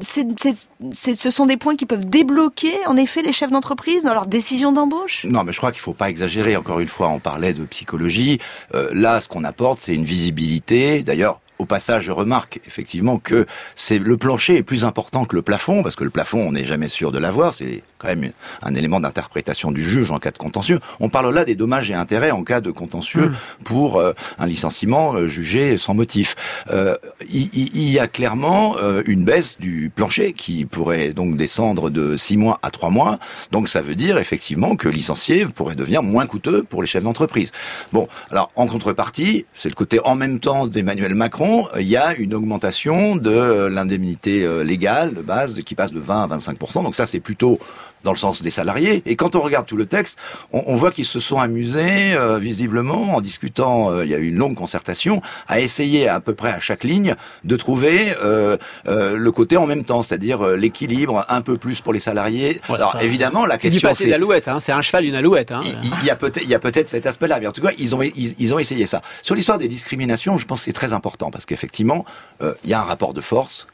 ce 0.01 1.31
sont 1.31 1.47
des 1.47 1.57
points 1.57 1.75
qui 1.75 1.87
peuvent 1.87 2.05
débloquer, 2.05 2.75
en 2.87 2.99
effet, 2.99 3.23
les 3.23 3.33
chefs 3.33 3.51
d'entreprise 3.51 4.05
dans 4.05 4.13
leur 4.13 4.27
décision 4.27 4.71
d'embauche? 4.71 5.25
Non, 5.25 5.43
mais 5.43 5.53
je 5.53 5.57
crois 5.57 5.73
qu'il 5.73 5.81
faut 5.81 5.95
pas 5.95 6.11
exagérer. 6.11 6.55
Encore 6.55 6.81
une 6.81 6.89
fois, 6.89 7.09
on 7.09 7.19
parlait 7.19 7.55
de 7.55 7.65
psychologie. 7.65 8.39
Euh, 8.75 8.91
là, 8.93 9.23
ce 9.23 9.29
qu'on 9.29 9.43
apporte, 9.43 9.79
c'est 9.79 9.95
une 9.95 10.05
visibilité. 10.05 11.03
D'ailleurs, 11.03 11.41
au 11.59 11.65
passage, 11.65 12.05
je 12.05 12.13
remarque 12.13 12.61
effectivement 12.67 13.19
que 13.19 13.47
c'est 13.75 13.99
le 13.99 14.17
plancher 14.17 14.57
est 14.57 14.63
plus 14.63 14.85
important 14.85 15.25
que 15.25 15.35
le 15.35 15.43
plafond, 15.43 15.83
parce 15.83 15.97
que 15.97 16.05
le 16.05 16.11
plafond, 16.11 16.41
on 16.41 16.53
n'est 16.53 16.65
jamais 16.65 16.89
sûr 16.89 17.13
de 17.13 17.19
l'avoir. 17.19 17.53
C'est 17.53 17.83
quand 17.99 18.09
même 18.09 18.33
un 18.63 18.75
élément 18.75 19.01
d'interprétation 19.01 19.71
du 19.71 19.83
juge 19.83 20.11
en 20.11 20.19
cas 20.19 20.31
de 20.31 20.39
contentieux. 20.39 20.81
On 21.01 21.09
parle 21.09 21.33
là 21.35 21.45
des 21.45 21.55
dommages 21.55 21.91
et 21.91 21.95
intérêts 21.95 22.31
en 22.31 22.45
cas 22.45 22.61
de 22.61 22.71
contentieux 22.71 23.33
pour 23.65 23.97
euh, 23.97 24.13
un 24.39 24.47
licenciement 24.47 25.15
euh, 25.15 25.27
jugé 25.27 25.79
sans 25.79 25.95
motif. 25.95 26.37
Euh, 26.71 26.97
il, 27.31 27.51
il 27.55 27.91
y 27.91 27.99
a 27.99 28.07
clairement 28.07 28.77
une 29.07 29.25
baisse 29.25 29.59
du 29.59 29.91
plancher 29.95 30.33
qui 30.33 30.65
pourrait 30.65 31.13
donc 31.13 31.37
descendre 31.37 31.91
de 31.91 32.17
6 32.17 32.37
mois 32.37 32.59
à 32.63 32.71
3 32.71 32.91
mois. 32.91 33.19
Donc 33.51 33.69
ça 33.69 33.81
veut 33.81 33.95
dire 33.95 34.19
effectivement 34.19 34.77
que 34.77 34.89
licencier 34.89 35.47
pourrait 35.47 35.75
devenir 35.75 36.03
moins 36.03 36.27
coûteux 36.27 36.63
pour 36.63 36.83
les 36.83 36.89
chefs 36.89 37.03
d'entreprise. 37.03 37.53
Bon, 37.93 38.09
alors 38.31 38.51
en 38.57 38.67
contrepartie, 38.67 39.47
c'est 39.55 39.69
le 39.69 39.75
côté 39.75 40.01
en 40.05 40.15
même 40.15 40.41
temps 40.41 40.67
d'Emmanuel 40.67 41.15
Macron, 41.15 41.46
il 41.79 41.87
y 41.87 41.97
a 41.97 42.15
une 42.17 42.35
augmentation 42.35 43.17
de 43.17 43.67
l'indemnité 43.67 44.45
euh, 44.45 44.63
légale 44.63 45.15
de 45.15 45.23
base 45.23 45.55
qui 45.63 45.75
passe 45.75 45.93
de 45.93 46.01
20 46.01 46.25
à 46.25 46.37
25% 46.37 46.83
Donc 46.83 46.95
ça 46.95 47.07
c'est 47.07 47.21
plutôt 47.21 47.59
dans 48.07 48.13
le 48.13 48.17
sens 48.17 48.43
des 48.43 48.51
salariés. 48.51 49.03
Et 49.05 49.17
quand 49.17 49.35
on 49.37 49.41
regarde 49.41 49.67
tout 49.67 49.77
le 49.77 49.85
texte, 49.85 50.19
on, 50.53 50.63
on 50.67 50.77
voit 50.77 50.93
qu'ils 50.93 51.05
se 51.05 51.21
sont 51.21 51.39
amusés, 51.39 52.15
euh, 52.15 52.39
visiblement, 52.39 53.17
en 53.17 53.21
discutant, 53.21 53.91
euh, 53.91 54.05
il 54.05 54.11
y 54.11 54.15
a 54.15 54.19
eu 54.19 54.29
une 54.29 54.37
longue 54.37 54.55
concertation, 54.55 55.21
à 55.49 55.61
essayer 55.61 56.09
à 56.09 56.21
peu 56.21 56.35
près 56.35 56.51
à 56.51 56.61
chaque 56.61 56.85
ligne 56.85 57.17
de 57.45 57.57
trouver 57.57 58.15
euh, 58.23 58.57
le 58.87 59.33
côté 59.33 59.57
en 59.57 59.67
même 59.67 59.85
temps, 59.85 60.03
c'est-à-dire 60.03 60.47
l'équilibre 60.51 61.27
un 61.29 61.41
peu 61.41 61.57
plus 61.57 61.81
pour 61.81 61.93
les 61.93 62.01
salariés. 62.01 62.61
Alors 62.69 62.95
enfin, 62.95 63.01
évidemment, 63.01 63.45
la 63.45 63.59
question 63.59 63.91
c'est 63.95 64.09
d'alouette, 64.09 64.49
hein. 64.49 64.61
c'est 64.61 64.73
un 64.73 64.83
cheval, 64.83 65.05
une 65.05 65.17
alouette. 65.17 65.51
Hein. 65.53 65.63
il 65.65 65.91
il 66.01 66.07
y 66.07 66.11
a 66.11 66.17
peut-être 66.17 66.43
il 66.43 66.49
y 66.49 66.55
a 66.55 66.59
peut-être 66.59 66.89
cet 66.89 67.07
aspect-là, 67.07 67.41
mais 67.41 67.47
en 67.49 67.53
tout 67.53 67.63
cas 67.63 67.73
ils 67.79 67.95
ont 67.97 68.03
ils, 68.03 68.35
ils 68.39 68.55
ont 68.55 68.59
essayé 68.59 68.87
ça. 68.87 69.03
Sur 69.23 69.35
l'histoire 69.35 69.59
des 69.59 69.67
discriminations, 69.67 70.39
je 70.39 70.47
pense 70.47 70.61
que 70.61 70.65
c'est 70.67 70.73
très 70.73 70.93
important 70.93 71.31
parce 71.31 71.47
qu'effectivement 71.47 72.05
il 72.41 72.71
y 72.71 72.75
a 72.75 72.81
un 72.81 72.85
rapport 72.85 73.15
de 73.15 73.21
force 73.21 73.67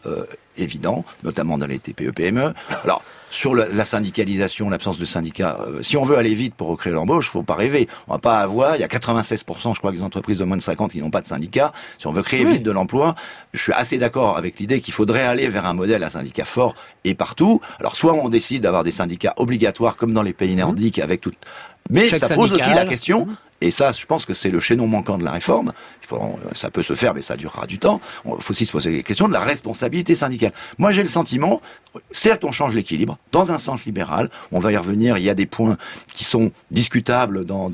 évident, 0.57 1.05
notamment 1.23 1.59
dans 1.59 1.67
les 1.67 1.79
TPE-PME. 1.79 2.41
E. 2.41 2.55
Alors 2.85 3.03
sur 3.33 3.55
la, 3.55 3.67
la 3.69 3.87
syndicalisation, 3.87 4.69
l'absence 4.69 4.99
de 4.99 5.07
syndicats, 5.07 5.59
euh, 5.67 5.83
si 5.83 5.97
on 5.97 6.05
veut 6.05 6.19
aller 6.19 6.35
vite 6.35 6.55
pour 6.55 6.69
recréer 6.69 6.93
l'embauche, 6.93 7.31
faut 7.31 7.43
pas 7.43 7.55
rêver. 7.55 7.89
On 8.07 8.13
va 8.13 8.19
pas 8.19 8.39
avoir, 8.41 8.77
il 8.77 8.81
y 8.81 8.85
a 8.85 8.89
96%, 8.89 9.75
je 9.75 9.79
crois, 9.79 9.91
des 9.91 10.03
entreprises 10.03 10.37
de 10.37 10.45
moins 10.45 10.59
de 10.59 10.63
50 10.63 10.93
qui 10.93 11.01
n'ont 11.01 11.11
pas 11.11 11.23
de 11.23 11.27
syndicat. 11.27 11.73
Si 11.97 12.07
on 12.07 12.13
veut 12.13 12.23
créer 12.23 12.45
vite 12.45 12.63
de 12.63 12.71
l'emploi, 12.71 13.15
je 13.55 13.63
suis 13.63 13.73
assez 13.73 13.97
d'accord 13.97 14.37
avec 14.37 14.61
l'idée 14.61 14.83
qu'il 14.83 14.93
faudrait 14.93 15.23
aller 15.23 15.49
vers 15.49 15.65
un 15.65 15.73
modèle 15.73 16.05
à 16.05 16.11
syndicat 16.11 16.45
fort 16.45 16.75
et 17.05 17.15
partout. 17.15 17.61
Alors 17.81 17.97
soit 17.97 18.13
on 18.13 18.29
décide 18.29 18.63
d'avoir 18.63 18.85
des 18.85 18.91
syndicats 18.91 19.33
obligatoires 19.39 19.97
comme 19.97 20.13
dans 20.13 20.23
les 20.23 20.35
pays 20.35 20.55
nordiques 20.55 20.99
avec 20.99 21.23
tout, 21.23 21.33
mais 21.91 22.09
Chaque 22.09 22.21
ça 22.21 22.35
pose 22.35 22.53
aussi 22.53 22.71
la 22.71 22.85
question. 22.85 23.27
Et 23.63 23.71
ça, 23.71 23.93
je 23.93 24.05
pense 24.07 24.27
que 24.27 24.35
c'est 24.35 24.51
le 24.51 24.59
chaînon 24.59 24.89
manquant 24.89 25.19
de 25.19 25.25
la 25.25 25.31
réforme. 25.31 25.73
Ça 26.53 26.71
peut 26.71 26.83
se 26.83 26.95
faire, 26.95 27.15
mais 27.15 27.23
ça 27.23 27.37
durera 27.37 27.67
du 27.67 27.79
temps. 27.79 28.01
Il 28.27 28.33
faut 28.41 28.51
aussi 28.51 28.67
se 28.67 28.73
poser 28.73 28.97
la 28.97 29.03
question 29.03 29.29
de 29.29 29.33
la 29.33 29.41
responsabilité 29.41 30.15
syndicale. 30.15 30.53
Moi, 30.79 30.91
j'ai 30.91 31.03
le 31.03 31.09
sentiment, 31.09 31.61
certes, 32.11 32.45
on 32.45 32.53
change 32.53 32.75
l'équilibre 32.75 33.19
dans 33.31 33.53
un 33.53 33.59
sens 33.59 33.85
libéral. 33.85 34.29
On 34.51 34.59
va 34.59 34.73
y 34.73 34.77
revenir. 34.77 35.17
Il 35.17 35.25
y 35.25 35.31
a 35.31 35.35
des 35.35 35.47
points 35.47 35.79
qui 36.13 36.25
sont 36.25 36.51
discutables 36.71 37.45
dans, 37.45 37.71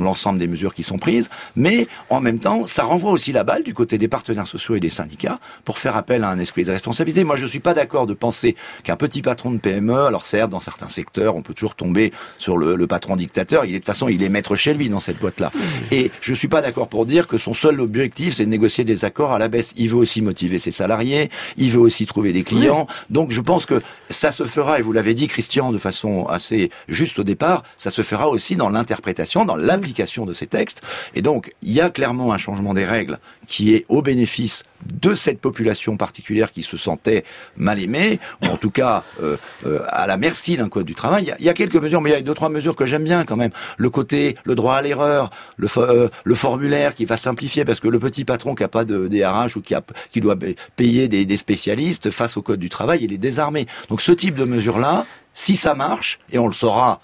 l'ensemble 0.00 0.38
des 0.38 0.48
mesures 0.48 0.74
qui 0.74 0.82
sont 0.82 0.98
prises, 0.98 1.28
mais 1.54 1.86
en 2.08 2.20
même 2.20 2.40
temps, 2.40 2.64
ça 2.66 2.84
renvoie 2.84 3.10
aussi 3.10 3.32
la 3.32 3.44
balle 3.44 3.62
du 3.62 3.74
côté 3.74 3.98
des 3.98 4.08
partenaires 4.08 4.46
sociaux 4.46 4.74
et 4.74 4.80
des 4.80 4.90
syndicats 4.90 5.38
pour 5.64 5.78
faire 5.78 5.96
appel 5.96 6.24
à 6.24 6.30
un 6.30 6.38
esprit 6.38 6.64
de 6.64 6.70
responsabilité. 6.70 7.24
Moi, 7.24 7.36
je 7.36 7.46
suis 7.46 7.60
pas 7.60 7.74
d'accord 7.74 8.06
de 8.06 8.14
penser 8.14 8.56
qu'un 8.84 8.96
petit 8.96 9.20
patron 9.20 9.50
de 9.50 9.58
PME, 9.58 10.06
alors 10.06 10.24
certes, 10.24 10.50
dans 10.50 10.60
certains 10.60 10.88
secteurs, 10.88 11.36
on 11.36 11.42
peut 11.42 11.54
toujours 11.54 11.74
tomber 11.74 12.12
sur 12.38 12.56
le, 12.56 12.74
le 12.74 12.86
patron 12.86 13.16
dictateur. 13.16 13.64
Il 13.64 13.70
est 13.70 13.72
de 13.74 13.78
toute 13.78 13.86
façon, 13.86 14.08
il 14.08 14.22
est 14.22 14.28
maître 14.28 14.56
chez 14.56 14.74
lui 14.74 14.88
dans 14.88 15.00
cette 15.00 15.18
boîte-là. 15.26 15.50
Et 15.90 16.10
je 16.20 16.34
suis 16.34 16.48
pas 16.48 16.62
d'accord 16.62 16.88
pour 16.88 17.04
dire 17.06 17.26
que 17.26 17.38
son 17.38 17.54
seul 17.54 17.80
objectif, 17.80 18.34
c'est 18.34 18.44
de 18.44 18.50
négocier 18.50 18.84
des 18.84 19.04
accords 19.04 19.32
à 19.32 19.38
la 19.38 19.48
baisse. 19.48 19.72
Il 19.76 19.88
veut 19.90 19.96
aussi 19.96 20.22
motiver 20.22 20.58
ses 20.58 20.70
salariés. 20.70 21.30
Il 21.56 21.70
veut 21.70 21.80
aussi 21.80 22.06
trouver 22.06 22.32
des 22.32 22.44
clients. 22.44 22.86
Donc, 23.10 23.32
je 23.32 23.40
pense 23.40 23.66
que 23.66 23.80
ça 24.10 24.30
se 24.30 24.44
fera, 24.44 24.78
et 24.78 24.82
vous 24.82 24.92
l'avez 24.92 25.14
dit, 25.14 25.26
Christian, 25.26 25.72
de 25.72 25.78
façon 25.78 26.26
assez 26.26 26.70
juste 26.88 27.18
au 27.18 27.24
départ, 27.24 27.64
ça 27.76 27.90
se 27.90 28.02
fera 28.02 28.28
aussi 28.28 28.54
dans 28.56 28.70
l'interprétation, 28.70 29.44
dans 29.44 29.56
l'application 29.56 30.26
de 30.26 30.32
ces 30.32 30.46
textes. 30.46 30.82
Et 31.14 31.22
donc, 31.22 31.54
il 31.62 31.72
y 31.72 31.80
a 31.80 31.90
clairement 31.90 32.32
un 32.32 32.38
changement 32.38 32.74
des 32.74 32.84
règles 32.84 33.18
qui 33.46 33.74
est 33.74 33.84
au 33.88 34.02
bénéfice 34.02 34.64
de 34.84 35.14
cette 35.14 35.40
population 35.40 35.96
particulière 35.96 36.52
qui 36.52 36.62
se 36.62 36.76
sentait 36.76 37.24
mal 37.56 37.80
aimée, 37.82 38.20
ou 38.42 38.46
en 38.46 38.56
tout 38.56 38.70
cas 38.70 39.04
euh, 39.22 39.36
euh, 39.64 39.80
à 39.88 40.06
la 40.06 40.16
merci 40.16 40.56
d'un 40.56 40.68
code 40.68 40.86
du 40.86 40.94
travail. 40.94 41.24
Il 41.24 41.28
y, 41.28 41.32
a, 41.32 41.36
il 41.38 41.46
y 41.46 41.48
a 41.48 41.54
quelques 41.54 41.76
mesures, 41.76 42.00
mais 42.00 42.10
il 42.10 42.12
y 42.12 42.16
a 42.16 42.20
deux 42.20 42.34
trois 42.34 42.50
mesures 42.50 42.76
que 42.76 42.86
j'aime 42.86 43.04
bien 43.04 43.24
quand 43.24 43.36
même. 43.36 43.52
Le 43.78 43.90
côté, 43.90 44.36
le 44.44 44.54
droit 44.54 44.76
à 44.76 44.82
l'erreur, 44.82 45.15
euh, 45.16 46.08
le 46.24 46.34
formulaire 46.34 46.94
qui 46.94 47.04
va 47.04 47.16
simplifier 47.16 47.64
parce 47.64 47.80
que 47.80 47.88
le 47.88 47.98
petit 47.98 48.24
patron 48.24 48.54
qui 48.54 48.62
a 48.64 48.68
pas 48.68 48.84
de 48.84 49.08
DRH 49.08 49.56
ou 49.56 49.62
qui 49.62 50.20
doit 50.20 50.36
pa- 50.36 50.46
payer 50.76 51.08
des, 51.08 51.24
des 51.26 51.36
spécialistes 51.36 52.10
face 52.10 52.36
au 52.36 52.42
code 52.42 52.60
du 52.60 52.68
travail, 52.68 53.00
il 53.02 53.12
est 53.12 53.18
désarmé. 53.18 53.66
Donc 53.88 54.00
ce 54.00 54.12
type 54.12 54.34
de 54.34 54.44
mesure 54.44 54.78
là, 54.78 55.06
si 55.32 55.56
ça 55.56 55.74
marche 55.74 56.18
et 56.30 56.38
on 56.38 56.46
le 56.46 56.52
saura 56.52 57.00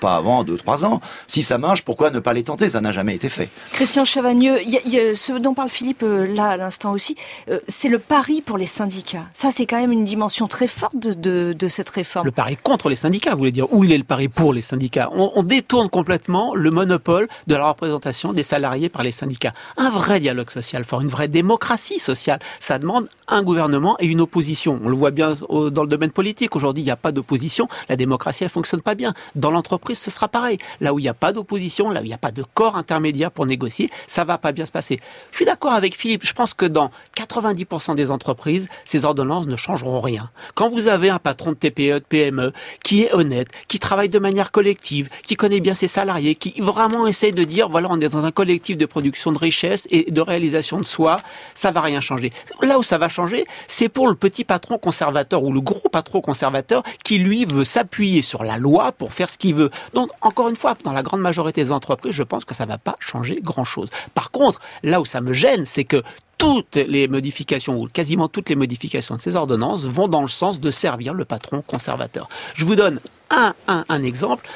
pas 0.00 0.16
avant 0.16 0.44
deux 0.44 0.56
trois 0.56 0.84
ans, 0.84 1.00
si 1.26 1.42
ça 1.42 1.58
marche, 1.58 1.82
pourquoi 1.82 2.10
ne 2.10 2.18
pas 2.20 2.32
les 2.32 2.42
tenter? 2.44 2.70
Ça 2.70 2.80
n'a 2.80 2.92
jamais 2.92 3.14
été 3.14 3.28
fait. 3.28 3.48
Christian 3.72 4.04
Chavagneux, 4.04 4.60
il 4.62 4.70
y 4.70 4.76
a- 4.76 4.80
il 4.84 4.92
y 4.92 4.98
a 5.00 5.14
ce 5.16 5.32
dont 5.32 5.54
parle 5.54 5.70
Philippe 5.70 6.02
euh, 6.02 6.26
là 6.34 6.48
à 6.48 6.56
l'instant 6.56 6.92
aussi, 6.92 7.16
euh, 7.50 7.58
c'est 7.68 7.88
le 7.88 7.98
pari 7.98 8.40
pour 8.42 8.58
les 8.58 8.66
syndicats. 8.66 9.26
Ça, 9.32 9.50
c'est 9.52 9.66
quand 9.66 9.78
même 9.80 9.92
une 9.92 10.04
dimension 10.04 10.46
très 10.48 10.68
forte 10.68 10.96
de, 10.96 11.12
de, 11.12 11.52
de 11.58 11.68
cette 11.68 11.88
réforme. 11.90 12.24
Le 12.26 12.32
pari 12.32 12.56
contre 12.56 12.88
les 12.88 12.96
syndicats, 12.96 13.32
vous 13.32 13.38
voulez 13.38 13.52
dire 13.52 13.72
où 13.72 13.84
il 13.84 13.92
est 13.92 13.98
le 13.98 14.04
pari 14.04 14.28
pour 14.28 14.52
les 14.52 14.62
syndicats? 14.62 15.10
On, 15.12 15.32
on 15.34 15.42
détourne 15.42 15.88
complètement 15.88 16.54
le 16.54 16.70
monopole 16.70 17.28
de 17.46 17.54
la 17.54 17.68
représentation 17.68 18.32
des 18.32 18.42
salariés 18.42 18.88
par 18.88 19.02
les 19.02 19.10
syndicats. 19.10 19.52
Un 19.76 19.88
vrai 19.90 20.20
dialogue 20.20 20.50
social 20.50 20.84
fort, 20.84 21.00
une 21.00 21.08
vraie 21.08 21.28
démocratie 21.28 21.98
sociale, 21.98 22.38
ça 22.60 22.78
demande 22.78 23.08
un 23.28 23.42
gouvernement 23.42 23.96
et 23.98 24.06
une 24.06 24.20
opposition. 24.20 24.80
On 24.84 24.88
le 24.88 24.96
voit 24.96 25.10
bien 25.10 25.34
au- 25.48 25.70
dans 25.70 25.82
le 25.82 25.88
domaine 25.88 26.10
politique. 26.10 26.54
Aujourd'hui, 26.56 26.82
il 26.82 26.86
n'y 26.86 26.92
a 26.92 26.96
pas 26.96 27.12
d'opposition. 27.12 27.68
La 27.88 27.96
démocratie, 27.96 28.44
elle 28.44 28.50
fonctionne 28.50 28.82
pas 28.82 28.94
bien. 28.94 29.14
Dans 29.34 29.50
l'entreprise, 29.66 29.98
ce 29.98 30.10
sera 30.10 30.28
pareil. 30.28 30.58
Là 30.80 30.94
où 30.94 30.98
il 30.98 31.02
n'y 31.02 31.08
a 31.08 31.14
pas 31.14 31.32
d'opposition, 31.32 31.90
là 31.90 32.00
où 32.00 32.04
il 32.04 32.08
n'y 32.08 32.14
a 32.14 32.18
pas 32.18 32.30
de 32.30 32.44
corps 32.54 32.76
intermédiaire 32.76 33.30
pour 33.30 33.46
négocier, 33.46 33.90
ça 34.06 34.24
va 34.24 34.38
pas 34.38 34.52
bien 34.52 34.64
se 34.64 34.72
passer. 34.72 35.00
Je 35.32 35.36
suis 35.36 35.44
d'accord 35.44 35.72
avec 35.72 35.96
Philippe. 35.96 36.24
Je 36.24 36.32
pense 36.32 36.54
que 36.54 36.66
dans 36.66 36.90
90% 37.16 37.94
des 37.94 38.10
entreprises, 38.10 38.68
ces 38.84 39.04
ordonnances 39.04 39.46
ne 39.46 39.56
changeront 39.56 40.00
rien. 40.00 40.30
Quand 40.54 40.68
vous 40.68 40.86
avez 40.86 41.10
un 41.10 41.18
patron 41.18 41.50
de 41.50 41.56
TPE, 41.56 41.98
de 41.98 42.04
PME, 42.08 42.52
qui 42.84 43.02
est 43.02 43.12
honnête, 43.12 43.48
qui 43.66 43.78
travaille 43.78 44.08
de 44.08 44.18
manière 44.18 44.52
collective, 44.52 45.08
qui 45.24 45.34
connaît 45.34 45.60
bien 45.60 45.74
ses 45.74 45.88
salariés, 45.88 46.36
qui 46.36 46.60
vraiment 46.60 47.06
essaye 47.06 47.32
de 47.32 47.44
dire, 47.44 47.68
voilà, 47.68 47.88
on 47.90 48.00
est 48.00 48.08
dans 48.08 48.24
un 48.24 48.30
collectif 48.30 48.76
de 48.76 48.86
production 48.86 49.32
de 49.32 49.38
richesse 49.38 49.88
et 49.90 50.10
de 50.10 50.20
réalisation 50.20 50.78
de 50.78 50.86
soi, 50.86 51.16
ça 51.54 51.72
va 51.72 51.80
rien 51.80 52.00
changer. 52.00 52.32
Là 52.62 52.78
où 52.78 52.82
ça 52.82 52.98
va 52.98 53.08
changer, 53.08 53.46
c'est 53.66 53.88
pour 53.88 54.06
le 54.06 54.14
petit 54.14 54.44
patron 54.44 54.78
conservateur 54.78 55.42
ou 55.42 55.52
le 55.52 55.60
gros 55.60 55.88
patron 55.88 56.20
conservateur 56.20 56.82
qui, 57.02 57.18
lui, 57.18 57.44
veut 57.44 57.64
s'appuyer 57.64 58.22
sur 58.22 58.44
la 58.44 58.58
loi 58.58 58.92
pour 58.92 59.12
faire 59.12 59.30
ce 59.30 59.38
qu'il 59.38 59.54
veut. 59.54 59.55
Donc, 59.94 60.10
encore 60.20 60.48
une 60.48 60.56
fois, 60.56 60.76
dans 60.84 60.92
la 60.92 61.02
grande 61.02 61.20
majorité 61.20 61.62
des 61.64 61.72
entreprises, 61.72 62.12
je 62.12 62.22
pense 62.22 62.44
que 62.44 62.54
ça 62.54 62.66
va 62.66 62.78
pas 62.78 62.96
changer 63.00 63.40
grand-chose. 63.42 63.88
Par 64.14 64.30
contre, 64.30 64.60
là 64.82 65.00
où 65.00 65.04
ça 65.04 65.20
me 65.20 65.32
gêne, 65.32 65.64
c'est 65.64 65.84
que 65.84 66.02
toutes 66.38 66.76
les 66.76 67.08
modifications, 67.08 67.80
ou 67.80 67.88
quasiment 67.88 68.28
toutes 68.28 68.48
les 68.48 68.56
modifications 68.56 69.16
de 69.16 69.20
ces 69.20 69.36
ordonnances 69.36 69.84
vont 69.84 70.08
dans 70.08 70.22
le 70.22 70.28
sens 70.28 70.60
de 70.60 70.70
servir 70.70 71.14
le 71.14 71.24
patron 71.24 71.62
conservateur. 71.62 72.28
Je 72.54 72.64
vous 72.64 72.76
donne 72.76 73.00
un, 73.30 73.54
un, 73.68 73.84
un 73.88 74.02
exemple. 74.02 74.46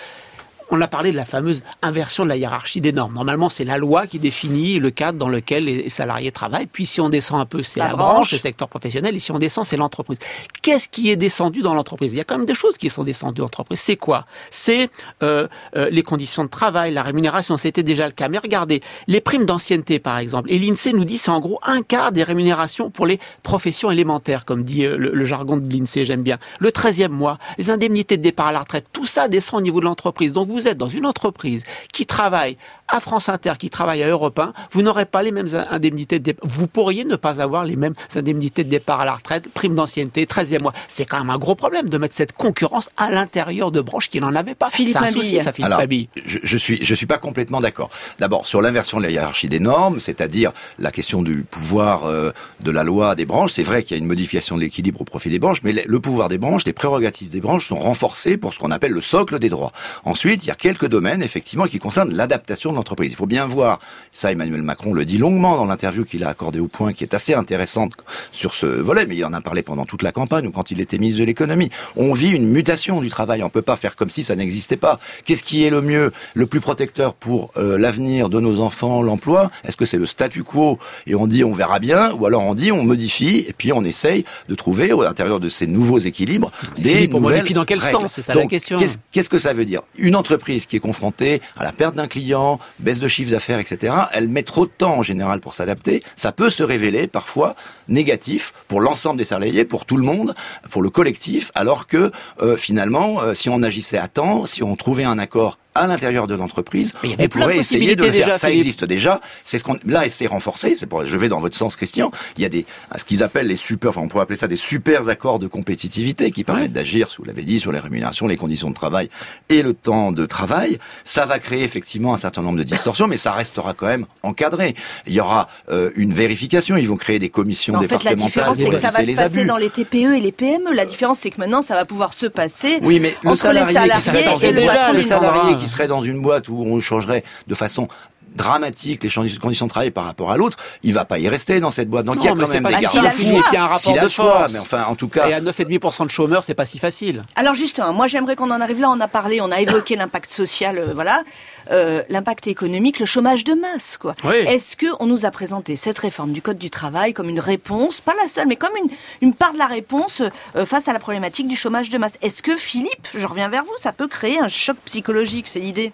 On 0.73 0.81
a 0.81 0.87
parlé 0.87 1.11
de 1.11 1.17
la 1.17 1.25
fameuse 1.25 1.63
inversion 1.83 2.23
de 2.23 2.29
la 2.29 2.37
hiérarchie 2.37 2.81
des 2.81 2.93
normes. 2.93 3.15
Normalement, 3.15 3.49
c'est 3.49 3.65
la 3.65 3.77
loi 3.77 4.07
qui 4.07 4.21
définit 4.21 4.79
le 4.79 4.91
cadre 4.91 5.19
dans 5.19 5.29
lequel 5.29 5.65
les 5.65 5.89
salariés 5.89 6.31
travaillent. 6.31 6.67
Puis, 6.67 6.87
si 6.87 7.01
on 7.01 7.09
descend 7.09 7.41
un 7.41 7.45
peu, 7.47 7.63
c'est 7.63 7.81
La 7.81 7.89
la, 7.89 7.95
branche. 7.97 8.13
branche, 8.15 8.33
le 8.33 8.39
secteur 8.39 8.69
professionnel. 8.69 9.17
Et 9.17 9.19
si 9.19 9.33
on 9.33 9.39
descend, 9.39 9.65
c'est 9.65 9.77
l'entreprise. 9.77 10.19
Qu'est-ce 10.63 10.89
qui 10.89 11.11
est 11.11 11.17
descendu 11.17 11.63
dans 11.63 11.75
l'entreprise? 11.75 12.13
Il 12.13 12.19
y 12.19 12.21
a 12.21 12.25
quand 12.25 12.37
même 12.37 12.47
des 12.47 12.55
choses 12.55 12.79
qui 12.79 12.89
sont 12.89 13.03
descendues 13.03 13.39
dans 13.39 13.47
l'entreprise. 13.47 13.81
C'est 13.81 13.97
quoi? 13.97 14.27
C'est 14.53 14.91
euh, 15.25 15.49
euh, 15.77 15.89
les 15.91 16.05
conditions 16.05 16.45
de 16.45 16.49
travail, 16.49 16.93
la 16.95 17.03
rémunération. 17.03 17.57
C'était 17.57 17.83
déjà 17.83 18.07
le 18.07 18.13
cas. 18.13 18.29
Mais 18.29 18.39
regardez, 18.39 18.81
les 19.09 19.21
primes 19.21 19.47
d'ancienneté, 19.47 19.99
par 19.99 20.19
exemple. 20.19 20.53
Et 20.53 20.59
l'INSEE 20.61 20.93
nous 20.93 21.05
dit 21.05 21.19
c'est 21.19 21.33
en 21.33 21.41
gros 21.41 21.59
un 21.65 21.83
quart 21.83 22.13
des 22.13 22.23
rémunérations 22.23 22.91
pour 22.91 23.07
les 23.07 23.19
professions 23.43 23.91
élémentaires, 23.91 24.45
comme 24.45 24.63
dit 24.63 24.85
euh, 24.85 24.97
le, 24.97 25.11
le 25.13 25.25
jargon 25.25 25.57
de 25.57 25.69
l'INSEE, 25.69 26.05
j'aime 26.05 26.23
bien. 26.23 26.39
Le 26.61 26.71
13e 26.71 27.09
mois, 27.09 27.39
les 27.59 27.71
indemnités 27.71 28.17
de 28.17 28.23
départ 28.23 28.47
à 28.47 28.53
la 28.53 28.61
retraite, 28.61 28.87
tout 28.93 29.07
ça 29.07 29.27
descend 29.27 29.59
au 29.59 29.63
niveau 29.63 29.81
de 29.81 29.87
l'entreprise. 29.87 30.33
Donc 30.33 30.49
vous 30.49 30.60
êtes 30.69 30.79
dans 30.79 30.89
une 30.89 31.07
entreprise 31.07 31.65
qui 31.93 32.07
travaille 32.07 32.57
à 32.91 33.01
France 33.01 33.29
Inter, 33.29 33.55
qui 33.59 33.71
travaille 33.71 34.03
à 34.03 34.09
Europe 34.09 34.39
1, 34.39 34.53
vous 34.73 34.83
n'aurez 34.83 35.07
pas 35.07 35.23
les 35.23 35.33
mêmes 35.33 35.49
indemnités 35.71 36.19
de 36.19 36.25
départ. 36.25 36.49
Vous 36.49 36.67
pourriez 36.67 37.05
ne 37.05 37.17
pas 37.17 37.41
avoir 37.41 37.65
les 37.65 37.77
mêmes 37.77 37.95
indemnités 38.15 38.65
de 38.65 38.71
départ 38.71 39.01
à 39.01 39.05
la 39.05 39.15
retraite, 39.15 39.49
prime 39.53 39.75
d'ancienneté, 39.75 40.25
13e 40.27 40.61
mois. 40.61 40.73
C'est 40.89 41.05
quand 41.05 41.19
même 41.19 41.31
un 41.31 41.39
gros 41.39 41.55
problème 41.55 41.89
de 41.89 41.99
mettre 41.99 42.15
cette 42.15 42.33
concurrence 42.33 42.91
à 42.97 43.11
l'intérieur 43.11 43.71
de 43.71 43.81
branches 43.81 44.09
qui 44.09 44.21
n'en 44.21 44.35
avaient 44.35 44.55
pas. 44.55 44.71
Philippe 44.71 44.97
un 44.97 45.07
souci, 45.07 45.41
ça, 45.41 45.53
Philippe 45.53 45.73
Alors, 45.73 45.83
je, 46.25 46.39
je 46.43 46.57
suis 46.57 46.85
je 46.85 46.95
suis 46.95 47.07
pas 47.07 47.19
complètement 47.19 47.61
d'accord. 47.61 47.91
D'abord 48.19 48.47
sur 48.47 48.61
l'inversion 48.63 48.99
de 48.99 49.05
la 49.05 49.11
hiérarchie 49.11 49.49
des 49.49 49.61
normes, 49.61 50.01
c'est-à-dire 50.01 50.53
la 50.79 50.91
question 50.91 51.23
du 51.23 51.45
pouvoir 51.49 52.05
euh, 52.05 52.33
de 52.61 52.71
la 52.71 52.85
loi 52.85 53.15
des 53.15 53.27
branches. 53.27 53.53
C'est 53.53 53.63
vrai 53.63 53.83
qu'il 53.83 53.97
y 53.97 54.01
a 54.01 54.03
une 54.03 54.09
modification 54.09 54.57
de 54.57 54.61
l'équilibre 54.61 55.01
au 55.01 55.05
profit 55.05 55.31
des 55.31 55.39
branches, 55.39 55.63
mais 55.63 55.73
le, 55.73 55.83
le 55.87 56.01
pouvoir 56.01 56.29
des 56.29 56.39
branches, 56.39 56.65
les 56.65 56.73
prérogatives 56.73 57.31
des 57.31 57.41
branches 57.41 57.69
sont 57.69 57.79
renforcées 57.79 58.37
pour 58.37 58.55
ce 58.55 58.59
qu'on 58.59 58.71
appelle 58.71 58.93
le 58.93 59.01
socle 59.01 59.39
des 59.39 59.49
droits. 59.49 59.73
Ensuite, 60.05 60.45
il 60.45 60.49
y 60.49 60.51
a 60.51 60.55
quelques 60.55 60.89
domaines 60.89 61.23
effectivement 61.23 61.67
qui 61.67 61.79
concernent 61.79 62.13
l'adaptation 62.13 62.73
de 62.73 62.77
Il 63.03 63.15
faut 63.15 63.27
bien 63.27 63.47
voir 63.47 63.81
ça. 64.13 64.31
Emmanuel 64.31 64.63
Macron 64.63 64.93
le 64.93 65.05
dit 65.05 65.19
longuement 65.19 65.57
dans 65.57 65.65
l'interview 65.65 66.05
qu'il 66.05 66.25
a 66.25 66.29
accordée 66.29 66.61
au 66.61 66.69
Point, 66.69 66.93
qui 66.93 67.05
est 67.05 67.15
assez 67.15 67.35
intéressante 67.35 67.93
sur 68.33 68.55
ce 68.55 68.67
volet, 68.67 69.07
mais 69.07 69.17
il 69.17 69.25
en 69.25 69.33
a 69.33 69.41
parlé 69.41 69.63
pendant 69.63 69.85
toute 69.85 70.03
la 70.03 70.13
campagne 70.13 70.47
ou 70.47 70.51
quand 70.51 70.71
il 70.71 70.81
était 70.81 70.99
ministre 70.99 71.21
de 71.21 71.27
l'économie. 71.27 71.71
On 71.97 72.13
vit 72.13 72.31
une 72.31 72.49
mutation 72.49 73.01
du 73.01 73.09
travail. 73.09 73.43
On 73.43 73.51
peut 73.51 73.63
pas 73.63 73.77
faire 73.77 73.97
comme 73.97 74.11
si 74.11 74.23
ça 74.23 74.37
n'existait 74.37 74.77
pas. 74.77 75.01
Qu'est-ce 75.25 75.43
qui 75.43 75.65
est 75.65 75.71
le 75.71 75.83
mieux, 75.83 76.13
le 76.35 76.47
plus 76.47 76.61
protecteur 76.61 77.15
pour 77.15 77.51
euh, 77.57 77.77
l'avenir 77.77 78.29
de 78.29 78.41
nos 78.41 78.61
enfants, 78.61 79.03
l'emploi? 79.03 79.51
Est-ce 79.65 79.77
que 79.77 79.87
c'est 79.87 79.99
le 79.99 80.07
statu 80.07 80.45
quo 80.45 80.79
et 81.07 81.15
on 81.15 81.27
dit 81.27 81.45
on 81.45 81.53
verra 81.53 81.79
bien, 81.79 82.13
ou 82.13 82.27
alors 82.27 82.43
on 82.43 82.55
dit 82.55 82.73
on 82.73 82.85
modifie 82.85 83.45
et 83.49 83.53
puis 83.53 83.73
on 83.73 83.83
essaye 83.83 84.25
de 84.49 84.55
trouver 84.55 84.93
au 84.93 85.03
l'intérieur 85.03 85.41
de 85.41 85.49
ces 85.49 85.67
nouveaux 85.67 85.99
équilibres 85.99 86.51
des 86.79 86.91
Philippe, 86.91 87.15
on 87.15 87.21
nouvelles 87.21 87.39
modifie 87.39 87.55
dans 87.55 87.65
quel 87.65 87.79
règles. 87.79 88.03
sens? 88.03 88.15
C'est 88.15 88.23
ça 88.23 88.35
la 88.35 88.47
question. 88.47 88.79
Qu'est-ce 88.79 88.99
qu'est-ce 89.13 89.31
que 89.31 89.39
ça 89.39 89.53
veut 89.53 89.65
dire? 89.65 89.83
Une 89.97 90.17
entreprise 90.17 90.67
qui 90.67 90.77
est 90.77 90.81
confrontée 90.81 91.41
à 91.57 91.65
la 91.65 91.73
perte 91.73 91.95
d'un 91.95 92.07
client, 92.07 92.61
baisse 92.79 93.01
de 93.01 93.09
chiffre 93.09 93.31
d'affaires, 93.31 93.59
etc., 93.59 93.95
elle 94.13 94.29
met 94.29 94.43
trop 94.43 94.67
de 94.67 94.71
temps 94.71 94.97
en 94.99 95.03
général 95.03 95.41
pour 95.41 95.55
s'adapter. 95.55 96.03
Ça 96.17 96.33
peut 96.33 96.51
se 96.51 96.63
révéler 96.63 97.07
parfois 97.07 97.55
négatif 97.89 98.53
pour 98.69 98.81
l'ensemble 98.81 99.19
des 99.19 99.25
salariés, 99.25 99.65
pour 99.65 99.85
tout 99.85 99.97
le 99.97 100.05
monde, 100.05 100.35
pour 100.71 100.83
le 100.83 100.91
collectif, 100.91 101.51
alors 101.55 101.87
que 101.87 102.11
euh, 102.41 102.57
finalement, 102.57 103.21
euh, 103.21 103.35
si 103.35 103.49
on 103.49 103.63
agissait 103.63 103.99
à 103.99 104.09
temps, 104.09 104.47
si 104.47 104.63
on 104.63 104.77
trouvait 104.77 105.05
un 105.05 105.19
accord 105.19 105.59
à 105.83 105.87
l'intérieur 105.87 106.27
de 106.27 106.35
l'entreprise, 106.35 106.93
on 107.05 107.09
de 107.09 107.27
pourrait 107.29 107.59
essayer 107.59 107.97
de 107.97 108.05
le 108.05 108.11
faire. 108.13 108.27
déjà, 108.27 108.39
Ça 108.39 108.49
Philippe. 108.49 108.61
existe 108.61 108.85
déjà. 108.85 109.21
C'est 109.45 109.59
ce 109.59 109.65
qu'on 109.65 109.79
là, 109.87 110.03
c'est 110.11 110.27
renforcé. 110.27 110.77
C'est 110.79 110.87
pour, 110.87 111.05
je 111.05 111.17
vais 111.17 111.29
dans 111.29 111.41
votre 111.41 111.57
sens, 111.57 111.77
Christian. 111.77 112.11
Il 112.37 112.43
y 112.43 112.47
a 112.47 112.49
des 112.49 112.67
ce 112.97 113.05
qu'ils 113.05 113.23
appellent 113.23 113.47
les 113.47 113.57
super, 113.57 113.91
enfin 113.91 114.03
on 114.03 114.09
pourrait 114.09 114.23
appeler 114.25 114.37
ça 114.39 114.49
des 114.49 114.57
super 114.57 115.09
accords 115.09 115.39
de 115.39 115.47
compétitivité 115.47 116.31
qui 116.31 116.45
permettent 116.45 116.73
d'agir, 116.73 117.11
si 117.11 117.17
vous 117.19 117.25
l'avez 117.25 117.43
dit, 117.43 117.61
sur 117.61 117.73
les 117.73 117.79
rémunérations, 117.81 118.27
les 118.27 118.37
conditions 118.37 118.69
de 118.71 118.75
travail 118.75 119.09
et 119.49 119.63
le 119.63 119.75
temps 119.75 120.13
de 120.13 120.27
travail. 120.27 120.79
Ça 121.05 121.27
va 121.27 121.39
créer 121.39 121.63
effectivement 121.65 122.15
un 122.15 122.19
certain 122.19 122.43
nombre 122.43 122.59
de 122.59 122.63
distorsions, 122.65 123.07
mais 123.07 123.17
ça 123.17 123.33
restera 123.33 123.75
quand 123.75 123.87
même 123.87 124.07
encadré. 124.23 124.75
Il 125.07 125.15
y 125.15 125.21
aura 125.21 125.49
euh, 125.71 125.91
une 125.97 126.13
vérification. 126.15 126.77
Ils 126.77 126.89
vont 126.89 126.97
créer 126.97 127.19
des 127.19 127.29
commissions 127.31 127.73
Mais 127.75 127.79
en 127.79 127.83
fait, 127.83 128.05
la 128.05 128.15
départementales 128.15 128.27
différence, 128.27 128.59
c'est 128.59 128.69
que 128.69 128.77
ça 128.77 128.91
va 128.91 129.05
se 129.05 129.17
passer 129.17 129.39
abus. 129.41 129.47
dans 129.49 129.57
les 129.57 129.71
TPE 129.71 130.15
et 130.17 130.21
les 130.21 130.33
PME. 130.33 130.73
La 130.75 130.85
différence, 130.85 131.21
c'est 131.21 131.31
que 131.31 131.39
maintenant, 131.41 131.63
ça 131.63 131.75
va 131.75 131.85
pouvoir 131.85 132.13
se 132.13 132.27
passer 132.27 132.79
Oui, 132.83 133.01
mais 133.01 133.15
entre 133.25 133.49
les 133.53 133.65
salarié, 133.65 134.01
salariés 134.01 134.25
dans 134.27 134.41
et 134.41 134.49
une 134.51 134.55
le 134.57 134.63
boîte, 134.63 134.77
patron 134.77 134.93
le 134.93 134.99
d'une 134.99 135.07
salarié 135.09 135.43
boîte. 135.53 135.59
qui 135.61 135.67
serait 135.71 135.89
dans 135.89 136.03
une 136.03 136.21
boîte 136.21 136.49
où 136.49 136.63
on 136.67 136.81
changerait 136.81 137.25
de 137.47 137.55
façon 137.55 137.89
dramatique 138.35 139.03
les 139.03 139.11
conditions 139.41 139.67
de 139.67 139.71
travail 139.71 139.91
par 139.91 140.05
rapport 140.05 140.31
à 140.31 140.37
l'autre, 140.37 140.57
il 140.83 140.93
va 140.95 141.05
pas 141.05 141.19
y 141.19 141.29
rester 141.29 141.59
dans 141.61 141.71
cette 141.71 141.89
boîte. 141.89 142.07
Donc 142.07 142.17
il 142.21 142.25
y 142.25 142.29
a 142.29 142.35
quand 142.35 142.47
c'est 142.47 142.61
même 142.61 142.73
des 142.73 142.87
si 142.87 142.97
garde-fous. 142.97 143.03
facile. 143.03 143.35
Et 143.35 143.41
puis 143.41 143.43
il 143.51 143.55
y 143.55 143.57
a 143.57 143.63
un 143.63 143.67
rapport 143.67 143.79
S'il 143.79 143.97
a 143.99 144.01
de 144.01 144.05
le 144.05 144.09
choix, 144.09 144.39
force. 144.41 144.53
mais 144.53 144.59
enfin 144.61 144.85
en 144.85 144.95
tout 144.95 145.09
cas 145.09 145.29
Et 145.29 145.35
à 145.35 145.41
9,5% 145.41 146.05
de 146.05 146.11
chômeurs, 146.11 146.45
c'est 146.45 146.55
pas 146.55 146.67
si 146.67 146.79
facile. 146.79 147.23
Alors 147.35 147.55
justement, 147.55 147.93
moi 147.93 148.07
j'aimerais 148.07 148.37
qu'on 148.37 148.51
en 148.51 148.61
arrive 148.61 148.81
là. 148.81 148.89
On 148.91 149.01
a 149.01 149.09
parlé, 149.09 149.41
on 149.41 149.51
a 149.51 149.61
évoqué 149.61 149.97
l'impact 149.97 150.31
social, 150.31 150.79
euh, 150.79 150.93
voilà, 150.95 151.25
Euh, 151.71 152.03
l'impact 152.09 152.49
économique, 152.49 152.99
le 152.99 153.07
chômage 153.07 153.45
de 153.45 153.55
masse, 153.55 153.97
quoi. 153.97 154.15
Oui. 154.25 154.35
Est-ce 154.35 154.77
que 154.77 154.87
on 154.99 155.07
nous 155.07 155.25
a 155.25 155.31
présenté 155.31 155.77
cette 155.77 155.99
réforme 155.99 156.33
du 156.33 156.43
code 156.43 156.59
du 156.59 156.71
travail 156.71 157.13
comme 157.13 157.29
une 157.29 157.41
réponse, 157.41 158.01
pas 158.01 158.15
la 158.21 158.29
seule, 158.29 158.49
mais 158.49 158.57
comme 158.57 158.77
une, 158.77 158.91
une 159.21 159.35
part 159.35 159.53
de 159.53 159.59
la 159.59 159.67
réponse 159.67 160.23
euh, 160.57 160.67
face 160.67 160.89
à 160.89 160.93
la 160.93 160.99
problématique 160.99 161.47
du 161.47 161.57
chômage 161.57 161.89
de 161.89 161.99
masse? 161.99 162.19
Est-ce 162.23 162.43
que 162.43 162.57
Philippe, 162.57 163.09
je 163.15 163.25
reviens 163.25 163.49
vers 163.49 163.65
vous, 163.65 163.73
ça 163.79 163.93
peut 163.93 164.09
créer 164.09 164.41
un 164.41 164.49
choc 164.49 164.77
psychologique, 164.85 165.47
c'est 165.49 165.61
l'idée? 165.61 165.93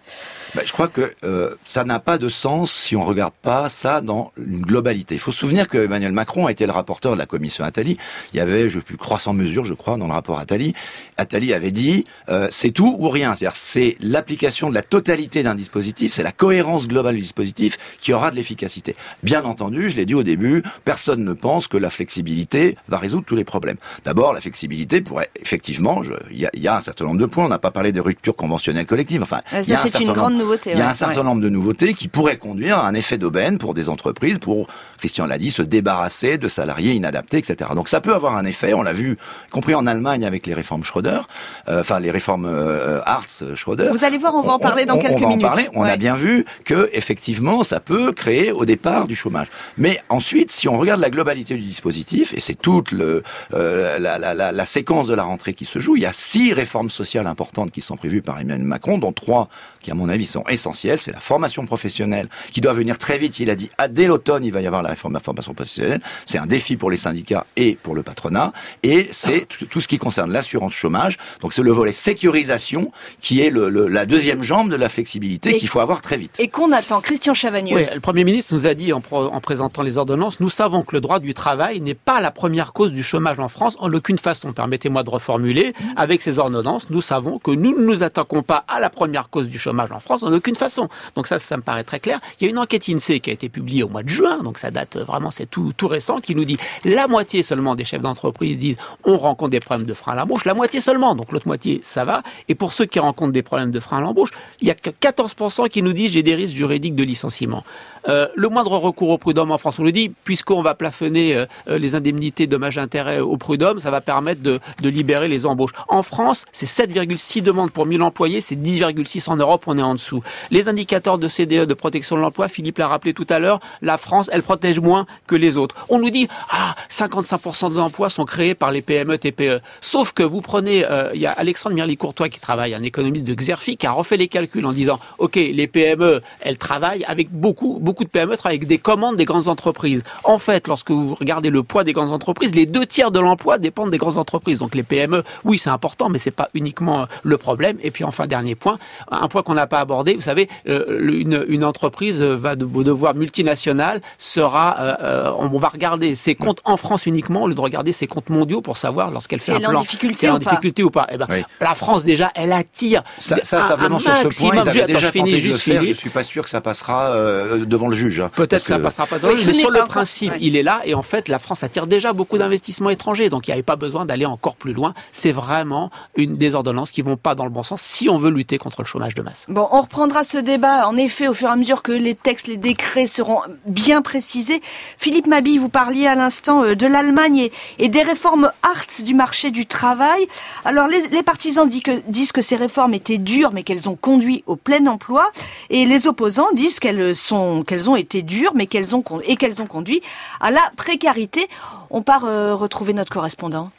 Ben, 0.54 0.62
je 0.64 0.72
crois 0.72 0.88
que 0.88 1.12
euh, 1.24 1.54
ça 1.64 1.84
n'a 1.84 1.98
pas 1.98 2.16
de 2.16 2.30
sens 2.30 2.72
si 2.72 2.96
on 2.96 3.04
regarde 3.04 3.34
pas 3.42 3.68
ça 3.68 4.00
dans 4.00 4.32
une 4.38 4.62
globalité. 4.62 5.16
Il 5.16 5.18
faut 5.18 5.32
se 5.32 5.40
souvenir 5.40 5.68
que 5.68 5.76
Emmanuel 5.76 6.12
Macron 6.12 6.46
a 6.46 6.52
été 6.52 6.64
le 6.64 6.72
rapporteur 6.72 7.12
de 7.12 7.18
la 7.18 7.26
commission 7.26 7.64
Attali. 7.64 7.98
Il 8.32 8.38
y 8.38 8.40
avait, 8.40 8.70
je 8.70 8.78
sais 8.78 8.84
plus, 8.84 8.96
300 8.96 9.34
mesures, 9.34 9.66
je 9.66 9.74
crois, 9.74 9.98
dans 9.98 10.06
le 10.06 10.12
rapport 10.12 10.38
Attali. 10.38 10.72
Attali 11.18 11.52
avait 11.52 11.72
dit, 11.72 12.04
euh, 12.30 12.46
c'est 12.50 12.70
tout 12.70 12.96
ou 12.98 13.10
rien. 13.10 13.34
C'est-à-dire, 13.34 13.56
c'est 13.56 13.96
l'application 14.00 14.70
de 14.70 14.74
la 14.74 14.82
totalité 14.82 15.42
d'un 15.42 15.54
dispositif, 15.54 15.65
c'est 16.08 16.22
la 16.22 16.32
cohérence 16.32 16.88
globale 16.88 17.14
du 17.16 17.20
dispositif 17.20 17.76
qui 17.98 18.12
aura 18.12 18.30
de 18.30 18.36
l'efficacité. 18.36 18.96
Bien 19.22 19.44
entendu, 19.44 19.88
je 19.90 19.96
l'ai 19.96 20.06
dit 20.06 20.14
au 20.14 20.22
début, 20.22 20.62
personne 20.84 21.24
ne 21.24 21.32
pense 21.32 21.68
que 21.68 21.76
la 21.76 21.90
flexibilité 21.90 22.76
va 22.88 22.98
résoudre 22.98 23.24
tous 23.26 23.36
les 23.36 23.44
problèmes. 23.44 23.76
D'abord, 24.04 24.32
la 24.32 24.40
flexibilité 24.40 25.00
pourrait, 25.00 25.30
effectivement, 25.40 26.02
il 26.30 26.38
y, 26.38 26.46
a, 26.46 26.50
il 26.54 26.62
y 26.62 26.68
a 26.68 26.76
un 26.76 26.80
certain 26.80 27.04
nombre 27.04 27.18
de 27.20 27.26
points. 27.26 27.44
On 27.46 27.48
n'a 27.48 27.58
pas 27.58 27.70
parlé 27.70 27.92
des 27.92 28.00
ruptures 28.00 28.36
conventionnelles 28.36 28.86
collectives. 28.86 29.22
Enfin, 29.22 29.42
Ah, 29.52 29.60
il 29.60 29.68
y 29.68 29.72
a 29.74 29.80
un 29.80 29.84
une 29.86 30.06
nombre- 30.08 30.14
grande 30.14 30.34
nouveauté. 30.34 30.70
il 30.72 30.78
y 30.78 30.80
a 30.80 30.84
ouais, 30.84 30.90
un 30.90 30.94
certain 30.94 31.18
ouais. 31.18 31.22
nombre 31.24 31.40
de 31.42 31.48
nouveautés 31.48 31.94
qui 31.94 32.08
pourraient 32.08 32.38
conduire 32.38 32.78
à 32.78 32.86
un 32.88 32.94
effet 32.94 33.18
d'aubaine 33.18 33.58
pour 33.58 33.74
des 33.74 33.88
entreprises, 33.88 34.38
pour, 34.38 34.66
Christian 34.98 35.26
l'a 35.26 35.38
dit, 35.38 35.50
se 35.50 35.62
débarrasser 35.62 36.38
de 36.38 36.48
salariés 36.48 36.92
inadaptés, 36.92 37.38
etc. 37.38 37.70
Donc 37.74 37.88
ça 37.88 38.00
peut 38.00 38.14
avoir 38.14 38.36
un 38.36 38.44
effet, 38.44 38.74
on 38.74 38.82
l'a 38.82 38.92
vu, 38.92 39.18
y 39.46 39.50
compris 39.50 39.74
en 39.74 39.86
Allemagne 39.86 40.24
avec 40.24 40.46
les 40.46 40.54
réformes 40.54 40.84
Schröder, 40.84 41.20
euh, 41.68 41.80
enfin 41.80 42.00
les 42.00 42.10
réformes 42.10 42.46
euh, 42.46 43.00
Hartz, 43.04 43.44
Schröder. 43.54 43.88
Vous 43.90 44.04
allez 44.04 44.18
voir, 44.18 44.34
on 44.34 44.42
va 44.42 44.52
en 44.52 44.58
parler 44.58 44.84
dans 44.86 44.96
on- 44.96 44.98
quelques 45.00 45.22
on 45.22 45.28
minutes. 45.28 45.42
On 45.74 45.82
a 45.82 45.96
bien 45.96 46.14
vu 46.14 46.44
que 46.64 46.88
effectivement, 46.92 47.62
ça 47.64 47.80
peut 47.80 48.12
créer 48.12 48.52
au 48.52 48.64
départ 48.64 49.06
du 49.06 49.16
chômage. 49.16 49.48
Mais 49.78 50.00
ensuite, 50.08 50.50
si 50.50 50.68
on 50.68 50.78
regarde 50.78 51.00
la 51.00 51.10
globalité 51.10 51.54
du 51.56 51.62
dispositif, 51.62 52.32
et 52.34 52.40
c'est 52.40 52.54
toute 52.54 52.92
le, 52.92 53.22
euh, 53.54 53.98
la, 53.98 54.18
la, 54.18 54.34
la, 54.34 54.52
la 54.52 54.66
séquence 54.66 55.06
de 55.08 55.14
la 55.14 55.24
rentrée 55.24 55.54
qui 55.54 55.64
se 55.64 55.78
joue, 55.78 55.96
il 55.96 56.02
y 56.02 56.06
a 56.06 56.12
six 56.12 56.52
réformes 56.52 56.90
sociales 56.90 57.26
importantes 57.26 57.70
qui 57.70 57.80
sont 57.80 57.96
prévues 57.96 58.22
par 58.22 58.38
Emmanuel 58.40 58.66
Macron, 58.66 58.98
dont 58.98 59.12
trois 59.12 59.48
qui, 59.80 59.90
à 59.90 59.94
mon 59.94 60.08
avis, 60.08 60.26
sont 60.26 60.44
essentielles. 60.48 61.00
C'est 61.00 61.12
la 61.12 61.20
formation 61.20 61.64
professionnelle 61.66 62.28
qui 62.52 62.60
doit 62.60 62.72
venir 62.72 62.98
très 62.98 63.18
vite. 63.18 63.38
Il 63.40 63.50
a 63.50 63.54
dit, 63.54 63.70
ah, 63.78 63.88
dès 63.88 64.06
l'automne, 64.06 64.44
il 64.44 64.52
va 64.52 64.60
y 64.60 64.66
avoir 64.66 64.82
la 64.82 64.90
réforme 64.90 65.12
de 65.12 65.18
la 65.18 65.22
formation 65.22 65.54
professionnelle. 65.54 66.00
C'est 66.24 66.38
un 66.38 66.46
défi 66.46 66.76
pour 66.76 66.90
les 66.90 66.96
syndicats 66.96 67.46
et 67.56 67.76
pour 67.82 67.94
le 67.94 68.02
patronat. 68.02 68.52
Et 68.82 69.08
c'est 69.12 69.46
tout, 69.46 69.66
tout 69.66 69.80
ce 69.80 69.88
qui 69.88 69.98
concerne 69.98 70.32
l'assurance 70.32 70.72
chômage. 70.72 71.16
Donc 71.40 71.52
c'est 71.52 71.62
le 71.62 71.70
volet 71.72 71.92
sécurisation 71.92 72.90
qui 73.20 73.40
est 73.40 73.50
le, 73.50 73.68
le- 73.68 73.86
la 73.86 74.06
deuxième 74.06 74.42
jambe 74.42 74.70
de 74.70 74.76
la 74.76 74.88
flexibilité 74.88 75.45
Et- 75.54 75.56
qu'il 75.58 75.68
faut 75.68 75.80
avoir 75.80 76.00
très 76.02 76.16
vite. 76.16 76.36
Et 76.38 76.48
qu'on 76.48 76.72
attend, 76.72 77.00
Christian 77.00 77.34
Chavagneux. 77.34 77.74
Oui, 77.76 77.86
le 77.94 78.00
Premier 78.00 78.24
ministre 78.24 78.54
nous 78.54 78.66
a 78.66 78.74
dit 78.74 78.92
en, 78.92 79.00
pro- 79.00 79.26
en 79.32 79.40
présentant 79.40 79.82
les 79.82 79.96
ordonnances, 79.98 80.40
nous 80.40 80.48
savons 80.50 80.82
que 80.82 80.94
le 80.94 81.00
droit 81.00 81.18
du 81.18 81.34
travail 81.34 81.80
n'est 81.80 81.94
pas 81.94 82.20
la 82.20 82.30
première 82.30 82.72
cause 82.72 82.92
du 82.92 83.02
chômage 83.02 83.38
en 83.40 83.48
France 83.48 83.76
en 83.80 83.92
aucune 83.92 84.18
façon. 84.18 84.52
Permettez-moi 84.52 85.02
de 85.02 85.10
reformuler. 85.10 85.72
Avec 85.96 86.22
ces 86.22 86.38
ordonnances, 86.38 86.90
nous 86.90 87.00
savons 87.00 87.38
que 87.38 87.50
nous 87.50 87.78
ne 87.78 87.84
nous 87.84 88.02
attaquons 88.02 88.42
pas 88.42 88.64
à 88.68 88.80
la 88.80 88.90
première 88.90 89.28
cause 89.30 89.48
du 89.48 89.58
chômage 89.58 89.92
en 89.92 90.00
France 90.00 90.22
en 90.22 90.32
aucune 90.32 90.56
façon. 90.56 90.88
Donc 91.14 91.26
ça, 91.26 91.38
ça 91.38 91.56
me 91.56 91.62
paraît 91.62 91.84
très 91.84 92.00
clair. 92.00 92.18
Il 92.40 92.44
y 92.44 92.46
a 92.46 92.50
une 92.50 92.58
enquête 92.58 92.88
INSEE 92.88 93.20
qui 93.20 93.30
a 93.30 93.32
été 93.32 93.48
publiée 93.48 93.82
au 93.82 93.88
mois 93.88 94.02
de 94.02 94.08
juin, 94.08 94.38
donc 94.42 94.58
ça 94.58 94.70
date 94.70 94.96
vraiment, 94.98 95.30
c'est 95.30 95.46
tout, 95.46 95.72
tout 95.76 95.88
récent, 95.88 96.20
qui 96.20 96.34
nous 96.34 96.44
dit 96.44 96.58
la 96.84 97.06
moitié 97.06 97.42
seulement 97.42 97.74
des 97.74 97.84
chefs 97.84 98.00
d'entreprise 98.00 98.56
disent 98.58 98.76
on 99.04 99.16
rencontre 99.16 99.50
des 99.50 99.60
problèmes 99.60 99.86
de 99.86 99.94
frein 99.94 100.12
à 100.12 100.16
l'embauche, 100.16 100.44
la 100.44 100.54
moitié 100.54 100.80
seulement. 100.80 101.14
Donc 101.14 101.32
l'autre 101.32 101.46
moitié, 101.46 101.80
ça 101.84 102.04
va. 102.04 102.22
Et 102.48 102.54
pour 102.54 102.72
ceux 102.72 102.86
qui 102.86 102.98
rencontrent 102.98 103.32
des 103.32 103.42
problèmes 103.42 103.70
de 103.70 103.80
frein 103.80 103.98
à 103.98 104.00
l'embauche, 104.00 104.30
il 104.60 104.68
y 104.68 104.70
a 104.70 104.74
que 104.74 104.90
14% 104.90 105.25
qui 105.68 105.82
nous 105.82 105.92
disent 105.92 106.12
j'ai 106.12 106.22
des 106.22 106.34
risques 106.34 106.56
juridiques 106.56 106.94
de 106.94 107.04
licenciement. 107.04 107.64
Euh, 108.08 108.28
le 108.34 108.48
moindre 108.48 108.76
recours 108.78 109.10
au 109.10 109.18
prud'homme 109.18 109.50
en 109.50 109.58
France, 109.58 109.78
on 109.78 109.84
le 109.84 109.92
dit, 109.92 110.08
puisqu'on 110.08 110.62
va 110.62 110.74
plafonner 110.74 111.34
euh, 111.34 111.46
euh, 111.68 111.78
les 111.78 111.94
indemnités 111.94 112.46
dommages-intérêts 112.46 113.20
au 113.20 113.36
prud'homme, 113.36 113.78
ça 113.78 113.90
va 113.90 114.00
permettre 114.00 114.42
de, 114.42 114.60
de 114.82 114.88
libérer 114.88 115.28
les 115.28 115.46
embauches. 115.46 115.72
En 115.88 116.02
France, 116.02 116.46
c'est 116.52 116.66
7,6 116.66 117.42
demandes 117.42 117.70
pour 117.70 117.86
1000 117.86 118.02
employés, 118.02 118.40
c'est 118.40 118.56
10,6 118.56 119.28
en 119.30 119.36
Europe, 119.36 119.64
on 119.66 119.78
est 119.78 119.82
en 119.82 119.94
dessous. 119.94 120.22
Les 120.50 120.68
indicateurs 120.68 121.18
de 121.18 121.28
CDE, 121.28 121.66
de 121.66 121.74
protection 121.74 122.16
de 122.16 122.20
l'emploi, 122.20 122.48
Philippe 122.48 122.78
l'a 122.78 122.88
rappelé 122.88 123.14
tout 123.14 123.26
à 123.28 123.38
l'heure, 123.38 123.60
la 123.82 123.96
France, 123.98 124.30
elle 124.32 124.42
protège 124.42 124.80
moins 124.80 125.06
que 125.26 125.34
les 125.34 125.56
autres. 125.56 125.74
On 125.88 125.98
nous 125.98 126.10
dit, 126.10 126.28
ah, 126.50 126.74
55% 126.90 127.72
des 127.72 127.78
emplois 127.78 128.08
sont 128.08 128.24
créés 128.24 128.54
par 128.54 128.70
les 128.70 128.82
PME, 128.82 129.18
TPE. 129.18 129.60
Sauf 129.80 130.12
que 130.12 130.22
vous 130.22 130.40
prenez, 130.40 130.84
euh, 130.84 131.10
il 131.14 131.20
y 131.20 131.26
a 131.26 131.32
Alexandre 131.32 131.74
Mirly-Courtois 131.74 132.28
qui 132.28 132.40
travaille, 132.40 132.74
un 132.74 132.82
économiste 132.82 133.24
de 133.24 133.34
Xerfi, 133.34 133.76
qui 133.76 133.86
a 133.86 133.92
refait 133.92 134.16
les 134.16 134.28
calculs 134.28 134.66
en 134.66 134.72
disant, 134.72 135.00
OK, 135.18 135.36
les 135.36 135.66
PME, 135.66 136.22
elles 136.40 136.58
travaillent 136.58 137.04
avec 137.04 137.30
beaucoup, 137.30 137.78
beaucoup 137.80 137.95
de 138.04 138.08
PME 138.08 138.36
travaillent 138.36 138.56
avec 138.58 138.68
des 138.68 138.78
commandes 138.78 139.16
des 139.16 139.24
grandes 139.24 139.48
entreprises. 139.48 140.02
En 140.24 140.38
fait, 140.38 140.66
lorsque 140.68 140.90
vous 140.90 141.14
regardez 141.14 141.50
le 141.50 141.62
poids 141.62 141.84
des 141.84 141.92
grandes 141.92 142.12
entreprises, 142.12 142.54
les 142.54 142.66
deux 142.66 142.86
tiers 142.86 143.10
de 143.10 143.20
l'emploi 143.20 143.58
dépendent 143.58 143.90
des 143.90 143.98
grandes 143.98 144.18
entreprises. 144.18 144.58
Donc 144.60 144.74
les 144.74 144.82
PME, 144.82 145.22
oui, 145.44 145.58
c'est 145.58 145.70
important, 145.70 146.08
mais 146.08 146.18
c'est 146.18 146.30
pas 146.30 146.48
uniquement 146.54 147.02
euh, 147.02 147.06
le 147.22 147.36
problème. 147.38 147.76
Et 147.82 147.90
puis 147.90 148.04
enfin, 148.04 148.26
dernier 148.26 148.54
point, 148.54 148.78
un 149.10 149.28
point 149.28 149.42
qu'on 149.42 149.54
n'a 149.54 149.66
pas 149.66 149.80
abordé, 149.80 150.14
vous 150.14 150.20
savez, 150.20 150.48
euh, 150.68 151.00
une, 151.12 151.44
une 151.48 151.64
entreprise 151.64 152.22
va 152.22 152.56
de, 152.56 152.64
devoir 152.64 153.14
multinationale 153.14 154.00
sera, 154.18 154.76
euh, 154.78 154.94
euh, 155.02 155.32
on 155.38 155.48
va 155.58 155.68
regarder 155.68 156.14
ses 156.14 156.34
comptes 156.34 156.60
en 156.64 156.76
France 156.76 157.06
uniquement, 157.06 157.42
au 157.44 157.48
lieu 157.48 157.54
de 157.54 157.60
regarder 157.60 157.92
ses 157.92 158.06
comptes 158.06 158.28
mondiaux 158.30 158.60
pour 158.60 158.76
savoir 158.76 159.10
lorsqu'elle 159.10 159.40
fait 159.40 159.52
un 159.52 159.56
elle 159.56 159.62
est 159.62 159.66
en 159.66 159.70
plan. 159.70 159.80
difficulté 159.82 160.16
si 160.18 160.24
elle 160.26 160.30
est 160.30 160.34
en 160.34 160.36
ou 160.36 160.40
pas. 160.40 160.50
difficulté 160.50 160.82
ou 160.82 160.90
pas. 160.90 161.06
Eh 161.12 161.16
ben, 161.16 161.26
Oui. 161.30 161.42
la 161.60 161.74
France 161.74 162.04
déjà, 162.04 162.30
elle 162.34 162.52
attire 162.52 163.02
Ça, 163.18 163.36
ça 163.42 163.58
un- 163.58 163.60
un 163.60 163.64
simplement 163.64 163.98
sur 163.98 164.16
ce 164.16 164.22
point, 164.22 164.56
ils 164.56 164.62
Je- 164.62 164.68
avaient 164.68 164.82
attends, 164.82 164.86
déjà 164.86 164.98
je 165.06 165.12
finis 165.12 165.30
tenté 165.30 165.40
de 165.42 165.46
le 165.46 165.52
juste, 165.52 165.62
faire. 165.64 165.74
Je 165.76 165.80
Philippe. 165.80 165.96
suis 165.98 166.10
pas 166.10 166.22
sûr 166.24 166.44
que 166.44 166.50
ça 166.50 166.60
passera 166.60 167.10
euh, 167.10 167.64
devant 167.64 167.85
le 167.88 167.94
juge. 167.94 168.20
hein. 168.20 168.30
Peut-être 168.34 168.62
que 168.62 168.68
ça 168.68 168.78
passera 168.78 169.06
pas 169.06 169.16
Oui, 169.16 169.22
dans 169.22 169.28
le 169.30 169.42
ce 169.42 169.46
mais 169.48 169.52
sur 169.54 169.70
le 169.70 169.80
principe, 169.80 170.32
ouais. 170.32 170.38
il 170.40 170.56
est 170.56 170.62
là 170.62 170.80
et 170.84 170.94
en 170.94 171.02
fait 171.02 171.28
la 171.28 171.38
France 171.38 171.62
attire 171.62 171.86
déjà 171.86 172.12
beaucoup 172.12 172.38
d'investissements 172.38 172.90
étrangers, 172.90 173.30
donc 173.30 173.46
il 173.46 173.50
n'y 173.50 173.54
avait 173.54 173.62
pas 173.62 173.76
besoin 173.76 174.04
d'aller 174.06 174.26
encore 174.26 174.56
plus 174.56 174.72
loin. 174.72 174.94
C'est 175.12 175.32
vraiment 175.32 175.90
une 176.16 176.36
des 176.36 176.54
ordonnances 176.54 176.90
qui 176.90 177.02
vont 177.02 177.16
pas 177.16 177.34
dans 177.34 177.44
le 177.44 177.50
bon 177.50 177.62
sens 177.62 177.82
si 177.82 178.08
on 178.08 178.18
veut 178.18 178.30
lutter 178.30 178.58
contre 178.58 178.82
le 178.82 178.86
chômage 178.86 179.14
de 179.14 179.22
masse. 179.22 179.46
Bon, 179.48 179.68
on 179.72 179.80
reprendra 179.82 180.24
ce 180.24 180.38
débat, 180.38 180.86
en 180.88 180.96
effet, 180.96 181.28
au 181.28 181.34
fur 181.34 181.48
et 181.48 181.52
à 181.52 181.56
mesure 181.56 181.82
que 181.82 181.92
les 181.92 182.14
textes, 182.14 182.46
les 182.46 182.56
décrets 182.56 183.06
seront 183.06 183.40
bien 183.66 184.02
précisés. 184.02 184.60
Philippe 184.98 185.26
Mabille, 185.26 185.58
vous 185.58 185.68
parliez 185.68 186.06
à 186.06 186.14
l'instant 186.14 186.62
euh, 186.64 186.74
de 186.74 186.86
l'Allemagne 186.86 187.38
et, 187.38 187.52
et 187.78 187.88
des 187.88 188.02
réformes 188.02 188.50
Hartz 188.62 189.02
du 189.02 189.14
marché 189.14 189.50
du 189.50 189.66
travail. 189.66 190.26
Alors, 190.64 190.88
les, 190.88 191.06
les 191.08 191.22
partisans 191.22 191.68
disent 191.68 191.82
que, 191.82 192.02
disent 192.08 192.32
que 192.32 192.42
ces 192.42 192.56
réformes 192.56 192.94
étaient 192.94 193.18
dures, 193.18 193.50
mais 193.52 193.62
qu'elles 193.62 193.88
ont 193.88 193.96
conduit 193.96 194.42
au 194.46 194.56
plein 194.56 194.86
emploi. 194.86 195.30
Et 195.70 195.84
les 195.86 196.06
opposants 196.06 196.48
disent 196.54 196.80
qu'elles 196.80 197.14
sont, 197.16 197.62
qu'elles 197.76 197.90
ont 197.90 197.96
été 197.96 198.22
dures, 198.22 198.52
mais 198.54 198.66
qu'elles 198.66 198.96
ont, 198.96 199.04
et 199.24 199.36
qu'elles 199.36 199.60
ont 199.60 199.66
conduit 199.66 200.00
à 200.40 200.50
la 200.50 200.62
précarité. 200.76 201.46
On 201.90 202.00
part 202.00 202.24
euh, 202.24 202.54
retrouver 202.54 202.94
notre 202.94 203.12
correspondant. 203.12 203.70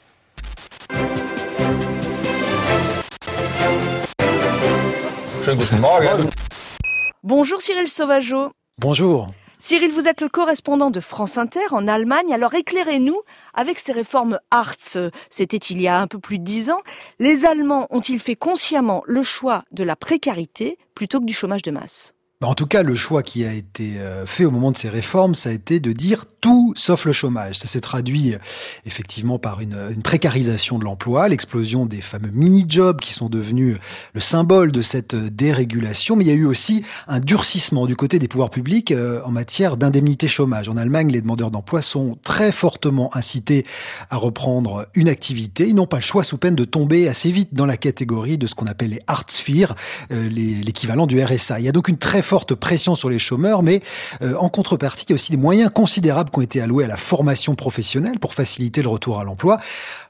Bonjour 7.23 7.61
Cyril 7.61 7.87
Sauvageau. 7.87 8.51
Bonjour. 8.79 9.31
Cyril, 9.59 9.91
vous 9.91 10.07
êtes 10.07 10.21
le 10.21 10.29
correspondant 10.29 10.91
de 10.91 10.99
France 10.99 11.39
Inter 11.39 11.65
en 11.71 11.87
Allemagne. 11.87 12.31
Alors 12.31 12.53
éclairez-nous 12.53 13.19
avec 13.55 13.79
ces 13.79 13.93
réformes 13.93 14.39
Hartz. 14.51 14.99
C'était 15.31 15.57
il 15.57 15.81
y 15.81 15.87
a 15.87 15.99
un 15.99 16.05
peu 16.05 16.19
plus 16.19 16.37
de 16.37 16.43
dix 16.43 16.69
ans. 16.69 16.81
Les 17.17 17.45
Allemands 17.45 17.87
ont-ils 17.89 18.19
fait 18.19 18.35
consciemment 18.35 19.01
le 19.07 19.23
choix 19.23 19.63
de 19.71 19.83
la 19.83 19.95
précarité 19.95 20.77
plutôt 20.93 21.19
que 21.19 21.25
du 21.25 21.33
chômage 21.33 21.63
de 21.63 21.71
masse? 21.71 22.13
En 22.45 22.53
tout 22.53 22.67
cas, 22.67 22.83
le 22.83 22.93
choix 22.95 23.23
qui 23.23 23.45
a 23.45 23.51
été 23.51 23.97
euh, 23.97 24.27
fait 24.27 24.45
au 24.45 24.51
moment 24.51 24.71
de 24.71 24.77
ces 24.77 24.89
réformes, 24.89 25.33
ça 25.33 25.49
a 25.49 25.53
été 25.53 25.79
de 25.79 25.91
dire 25.91 26.25
tout 26.39 26.71
sauf 26.75 27.05
le 27.05 27.11
chômage. 27.11 27.57
Ça 27.57 27.67
s'est 27.67 27.81
traduit 27.81 28.35
euh, 28.35 28.37
effectivement 28.85 29.39
par 29.39 29.59
une, 29.59 29.75
précarisation 30.03 30.77
de 30.77 30.83
l'emploi, 30.83 31.29
l'explosion 31.29 31.87
des 31.87 31.99
fameux 31.99 32.29
mini-jobs 32.31 32.99
qui 32.99 33.11
sont 33.11 33.27
devenus 33.27 33.77
le 34.13 34.19
symbole 34.19 34.71
de 34.71 34.83
cette 34.83 35.15
euh, 35.15 35.31
dérégulation. 35.31 36.15
Mais 36.15 36.25
il 36.25 36.27
y 36.27 36.31
a 36.31 36.35
eu 36.35 36.45
aussi 36.45 36.83
un 37.07 37.19
durcissement 37.19 37.87
du 37.87 37.95
côté 37.95 38.19
des 38.19 38.27
pouvoirs 38.27 38.51
publics 38.51 38.93
en 39.25 39.31
matière 39.31 39.75
d'indemnité 39.75 40.27
chômage. 40.27 40.69
En 40.69 40.77
Allemagne, 40.77 41.11
les 41.11 41.21
demandeurs 41.21 41.49
d'emploi 41.49 41.81
sont 41.81 42.19
très 42.21 42.51
fortement 42.51 43.09
incités 43.17 43.65
à 44.11 44.17
reprendre 44.17 44.87
une 44.93 45.09
activité. 45.09 45.67
Ils 45.67 45.75
n'ont 45.75 45.87
pas 45.87 45.97
le 45.97 46.03
choix 46.03 46.23
sous 46.23 46.37
peine 46.37 46.55
de 46.55 46.65
tomber 46.65 47.07
assez 47.07 47.31
vite 47.31 47.55
dans 47.55 47.65
la 47.65 47.77
catégorie 47.77 48.37
de 48.37 48.45
ce 48.45 48.53
qu'on 48.53 48.67
appelle 48.67 48.91
les 48.91 49.01
IV, 49.47 49.73
l'équivalent 50.09 51.07
du 51.07 51.23
RSA. 51.23 51.59
Il 51.59 51.65
y 51.65 51.69
a 51.69 51.71
donc 51.71 51.87
une 51.87 51.97
très 51.97 52.21
forte 52.27 52.53
pression 52.55 52.93
sur 52.93 53.09
les 53.09 53.19
chômeurs, 53.19 53.63
mais 53.63 53.81
euh, 54.21 54.35
en 54.35 54.49
contrepartie, 54.49 55.05
il 55.05 55.11
y 55.11 55.13
a 55.13 55.15
aussi 55.15 55.31
des 55.31 55.37
moyens 55.37 55.71
considérables 55.73 56.29
qui 56.29 56.39
ont 56.39 56.41
été 56.41 56.61
alloués 56.61 56.83
à 56.83 56.87
la 56.87 56.97
formation 56.97 57.55
professionnelle 57.55 58.19
pour 58.19 58.33
faciliter 58.33 58.81
le 58.81 58.89
retour 58.89 59.19
à 59.19 59.23
l'emploi. 59.23 59.59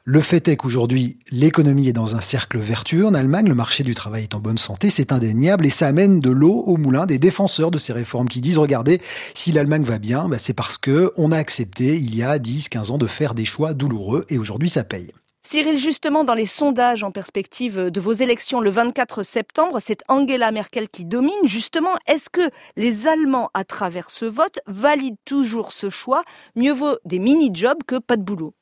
Le 0.04 0.22
fait 0.22 0.48
est 0.48 0.58
qu'aujourd'hui, 0.58 1.20
l'économie 1.30 1.90
est 1.90 1.94
dans 1.94 2.16
un 2.16 2.22
cercle 2.22 2.58
vertueux 2.58 3.06
en 3.06 3.14
Allemagne, 3.14 3.48
le 3.48 3.56
marché 3.56 3.84
du 3.84 3.94
travail 3.94 4.24
est 4.24 4.36
en 4.36 4.40
bonne 4.40 4.58
santé, 4.58 4.90
c'est 4.90 5.12
indéniable, 5.12 5.66
et 5.66 5.70
ça 5.70 5.88
amène 5.88 6.20
de 6.20 6.32
l'eau 6.32 6.64
au 6.66 6.78
moulin 6.78 7.06
des 7.06 7.20
défenseurs 7.20 7.70
de 7.70 7.78
ces 7.78 7.94
réformes 7.94 8.28
qui 8.28 8.42
disent, 8.42 8.58
regardez, 8.58 9.00
si 9.36 9.52
l'Allemagne 9.52 9.84
va 9.84 10.00
bien, 10.00 10.28
bah, 10.28 10.38
c'est 10.40 10.54
parce 10.54 10.78
que 10.78 11.12
on 11.18 11.32
a 11.32 11.38
accepté 11.38 11.98
il 11.98 12.16
y 12.16 12.24
a 12.24 12.40
10, 12.40 12.70
15 12.70 12.92
ans 12.92 12.98
de 12.98 13.08
faire 13.08 13.36
des 13.36 13.46
choix 13.46 13.74
douloureux, 13.74 14.26
et 14.30 14.38
aujourd'hui 14.38 14.70
ça 14.70 14.84
paye. 14.84 15.12
Cyril, 15.50 15.78
justement, 15.78 16.26
dans 16.26 16.34
les 16.34 16.46
sondages 16.46 17.06
en 17.06 17.12
perspective 17.12 17.90
de 17.90 18.02
vos 18.02 18.12
élections 18.12 18.60
le 18.60 18.70
24 18.70 19.24
septembre, 19.24 19.80
c'est 19.80 20.04
Angela 20.10 20.52
Merkel 20.52 20.90
qui 20.90 21.06
domine. 21.06 21.32
Justement, 21.46 21.96
est-ce 22.06 22.30
que 22.30 22.42
les 22.76 23.08
Allemands, 23.08 23.50
à 23.54 23.64
travers 23.64 24.10
ce 24.10 24.26
vote, 24.26 24.60
valident 24.68 25.16
toujours 25.24 25.72
ce 25.72 25.90
choix? 25.90 26.24
Mieux 26.58 26.74
vaut 26.74 26.98
des 27.06 27.20
mini-jobs 27.20 27.82
que 27.88 27.98
pas 27.98 28.18
de 28.18 28.24
boulot? 28.24 28.56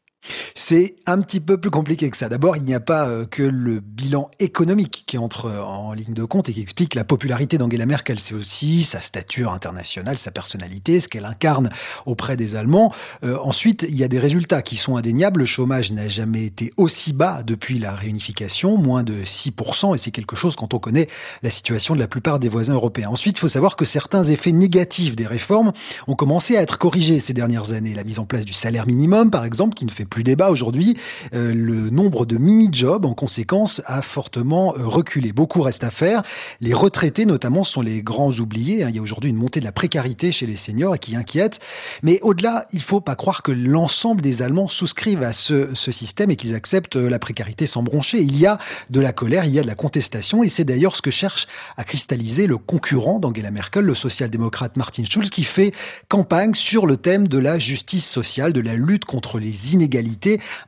C'est 0.54 0.96
un 1.06 1.22
petit 1.22 1.40
peu 1.40 1.60
plus 1.60 1.72
compliqué 1.72 2.10
que 2.10 2.18
ça. 2.18 2.30
D'abord, 2.30 2.58
il 2.58 2.64
n'y 2.64 2.74
a 2.74 2.80
pas 2.80 3.08
euh, 3.08 3.26
que 3.26 3.44
le 3.44 3.80
bilan 3.80 4.30
économique 4.40 5.04
qui 5.06 5.18
entre 5.18 5.48
euh, 5.48 5.62
en 5.62 5.94
ligne 5.94 6.14
de 6.14 6.24
compte 6.24 6.50
et 6.50 6.54
qui 6.54 6.62
explique 6.62 6.96
la 6.96 7.04
popularité 7.04 7.58
d'Angela 7.58 7.86
Merkel. 7.86 8.20
C'est 8.20 8.36
aussi 8.36 8.84
sa 8.84 9.02
stature 9.02 9.52
internationale, 9.52 10.18
sa 10.18 10.32
personnalité, 10.32 11.00
ce 11.00 11.08
qu'elle 11.08 11.26
incarne 11.26 11.70
auprès 12.06 12.36
des 12.36 12.56
Allemands. 12.56 12.94
Euh, 13.24 13.38
ensuite, 13.44 13.86
il 13.88 13.96
y 13.96 14.04
a 14.04 14.08
des 14.08 14.20
résultats 14.20 14.62
qui 14.62 14.76
sont 14.76 14.98
indéniables. 14.98 15.42
Le 15.42 15.46
chômage 15.46 15.92
n'a 15.92 16.10
jamais 16.10 16.46
été 16.46 16.74
aussi 16.78 17.14
bas 17.14 17.44
depuis 17.44 17.80
la 17.80 17.96
réunification, 17.96 18.78
moins 18.78 19.04
de 19.04 19.24
6%, 19.24 19.96
et 19.96 19.98
c'est 19.98 20.12
quelque 20.12 20.36
chose 20.36 20.56
quand 20.56 20.74
on 20.74 20.80
connaît 20.80 21.08
la 21.44 21.50
situation 21.50 21.96
de 21.96 22.00
la 22.00 22.08
plupart 22.08 22.40
des 22.40 22.50
voisins 22.50 22.74
européens. 22.74 23.10
Ensuite, 23.10 23.38
il 23.38 23.42
faut 23.42 23.48
savoir 23.48 23.76
que 23.76 23.86
certains 23.86 24.24
effets 24.24 24.52
négatifs 24.52 25.16
des 25.16 25.28
réformes 25.28 25.72
ont 26.08 26.16
commencé 26.16 26.58
à 26.58 26.62
être 26.62 26.78
corrigés 26.78 27.20
ces 27.20 27.34
dernières 27.34 27.74
années. 27.74 27.94
La 27.94 28.04
mise 28.04 28.20
en 28.20 28.26
place 28.26 28.46
du 28.46 28.54
salaire 28.54 28.88
minimum, 28.88 29.32
par 29.32 29.46
exemple, 29.46 29.76
qui 29.76 29.86
ne 29.86 29.92
fait 29.92 30.06
plus 30.16 30.24
débat 30.24 30.50
aujourd'hui, 30.50 30.96
euh, 31.34 31.54
le 31.54 31.90
nombre 31.90 32.26
de 32.26 32.38
mini-jobs, 32.38 33.06
en 33.06 33.14
conséquence, 33.14 33.82
a 33.86 34.02
fortement 34.02 34.74
euh, 34.78 34.88
reculé. 34.88 35.34
Beaucoup 35.34 35.62
reste 35.62 35.84
à 35.84 35.92
faire. 35.92 36.24
Les 36.62 36.74
retraités, 36.74 37.26
notamment, 37.26 37.66
sont 37.66 37.82
les 37.82 38.02
grands 38.02 38.32
oubliés. 38.32 38.84
Hein. 38.84 38.88
Il 38.90 38.96
y 38.96 39.00
a 39.00 39.02
aujourd'hui 39.02 39.30
une 39.30 39.36
montée 39.36 39.60
de 39.60 39.66
la 39.66 39.74
précarité 39.74 40.32
chez 40.32 40.46
les 40.46 40.56
seniors 40.56 40.98
qui 40.98 41.18
inquiète. 41.18 41.60
Mais 42.02 42.20
au-delà, 42.22 42.66
il 42.72 42.82
faut 42.82 43.02
pas 43.02 43.18
croire 43.18 43.44
que 43.44 43.52
l'ensemble 43.52 44.22
des 44.22 44.42
Allemands 44.42 44.70
souscrivent 44.70 45.22
à 45.22 45.34
ce, 45.34 45.76
ce 45.76 45.92
système 45.92 46.32
et 46.32 46.38
qu'ils 46.38 46.56
acceptent 46.56 46.96
euh, 46.96 47.10
la 47.10 47.20
précarité 47.20 47.68
sans 47.68 47.84
broncher. 47.84 48.22
Il 48.22 48.40
y 48.40 48.46
a 48.46 48.58
de 48.90 49.02
la 49.02 49.12
colère, 49.12 49.44
il 49.44 49.52
y 49.52 49.60
a 49.60 49.64
de 49.64 49.68
la 49.68 49.76
contestation 49.76 50.44
et 50.44 50.50
c'est 50.50 50.64
d'ailleurs 50.64 50.96
ce 50.96 51.02
que 51.02 51.12
cherche 51.12 51.46
à 51.76 51.84
cristalliser 51.84 52.48
le 52.48 52.58
concurrent 52.58 53.20
d'Angela 53.20 53.52
Merkel, 53.52 53.84
le 53.84 53.96
social-démocrate 53.96 54.78
Martin 54.78 55.04
Schulz, 55.04 55.30
qui 55.30 55.44
fait 55.44 55.74
campagne 56.08 56.54
sur 56.54 56.86
le 56.86 56.96
thème 56.96 57.28
de 57.28 57.38
la 57.38 57.60
justice 57.60 58.10
sociale, 58.10 58.54
de 58.54 58.62
la 58.62 58.76
lutte 58.76 59.04
contre 59.04 59.40
les 59.40 59.74
inégalités 59.74 60.05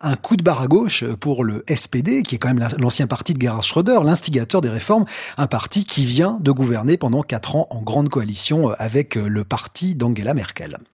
un 0.02 0.16
coup 0.16 0.36
de 0.36 0.44
barre 0.44 0.62
à 0.62 0.68
gauche 0.68 1.04
pour 1.20 1.44
le 1.44 1.64
SPD, 1.74 2.24
qui 2.24 2.36
est 2.36 2.38
quand 2.38 2.54
même 2.54 2.68
l'ancien 2.78 3.08
parti 3.08 3.34
de 3.34 3.42
Gerhard 3.42 3.64
Schröder, 3.64 4.00
l'instigateur 4.04 4.62
des 4.62 4.70
réformes, 4.70 5.06
un 5.38 5.48
parti 5.48 5.86
qui 5.86 6.06
vient 6.06 6.38
de 6.42 6.52
gouverner 6.52 6.98
pendant 6.98 7.22
quatre 7.22 7.56
ans 7.56 7.68
en 7.70 7.82
grande 7.82 8.10
coalition 8.10 8.70
avec 8.78 9.16
le 9.16 9.44
parti 9.44 9.96
d'Angela 9.96 10.34
Merkel. 10.34 10.78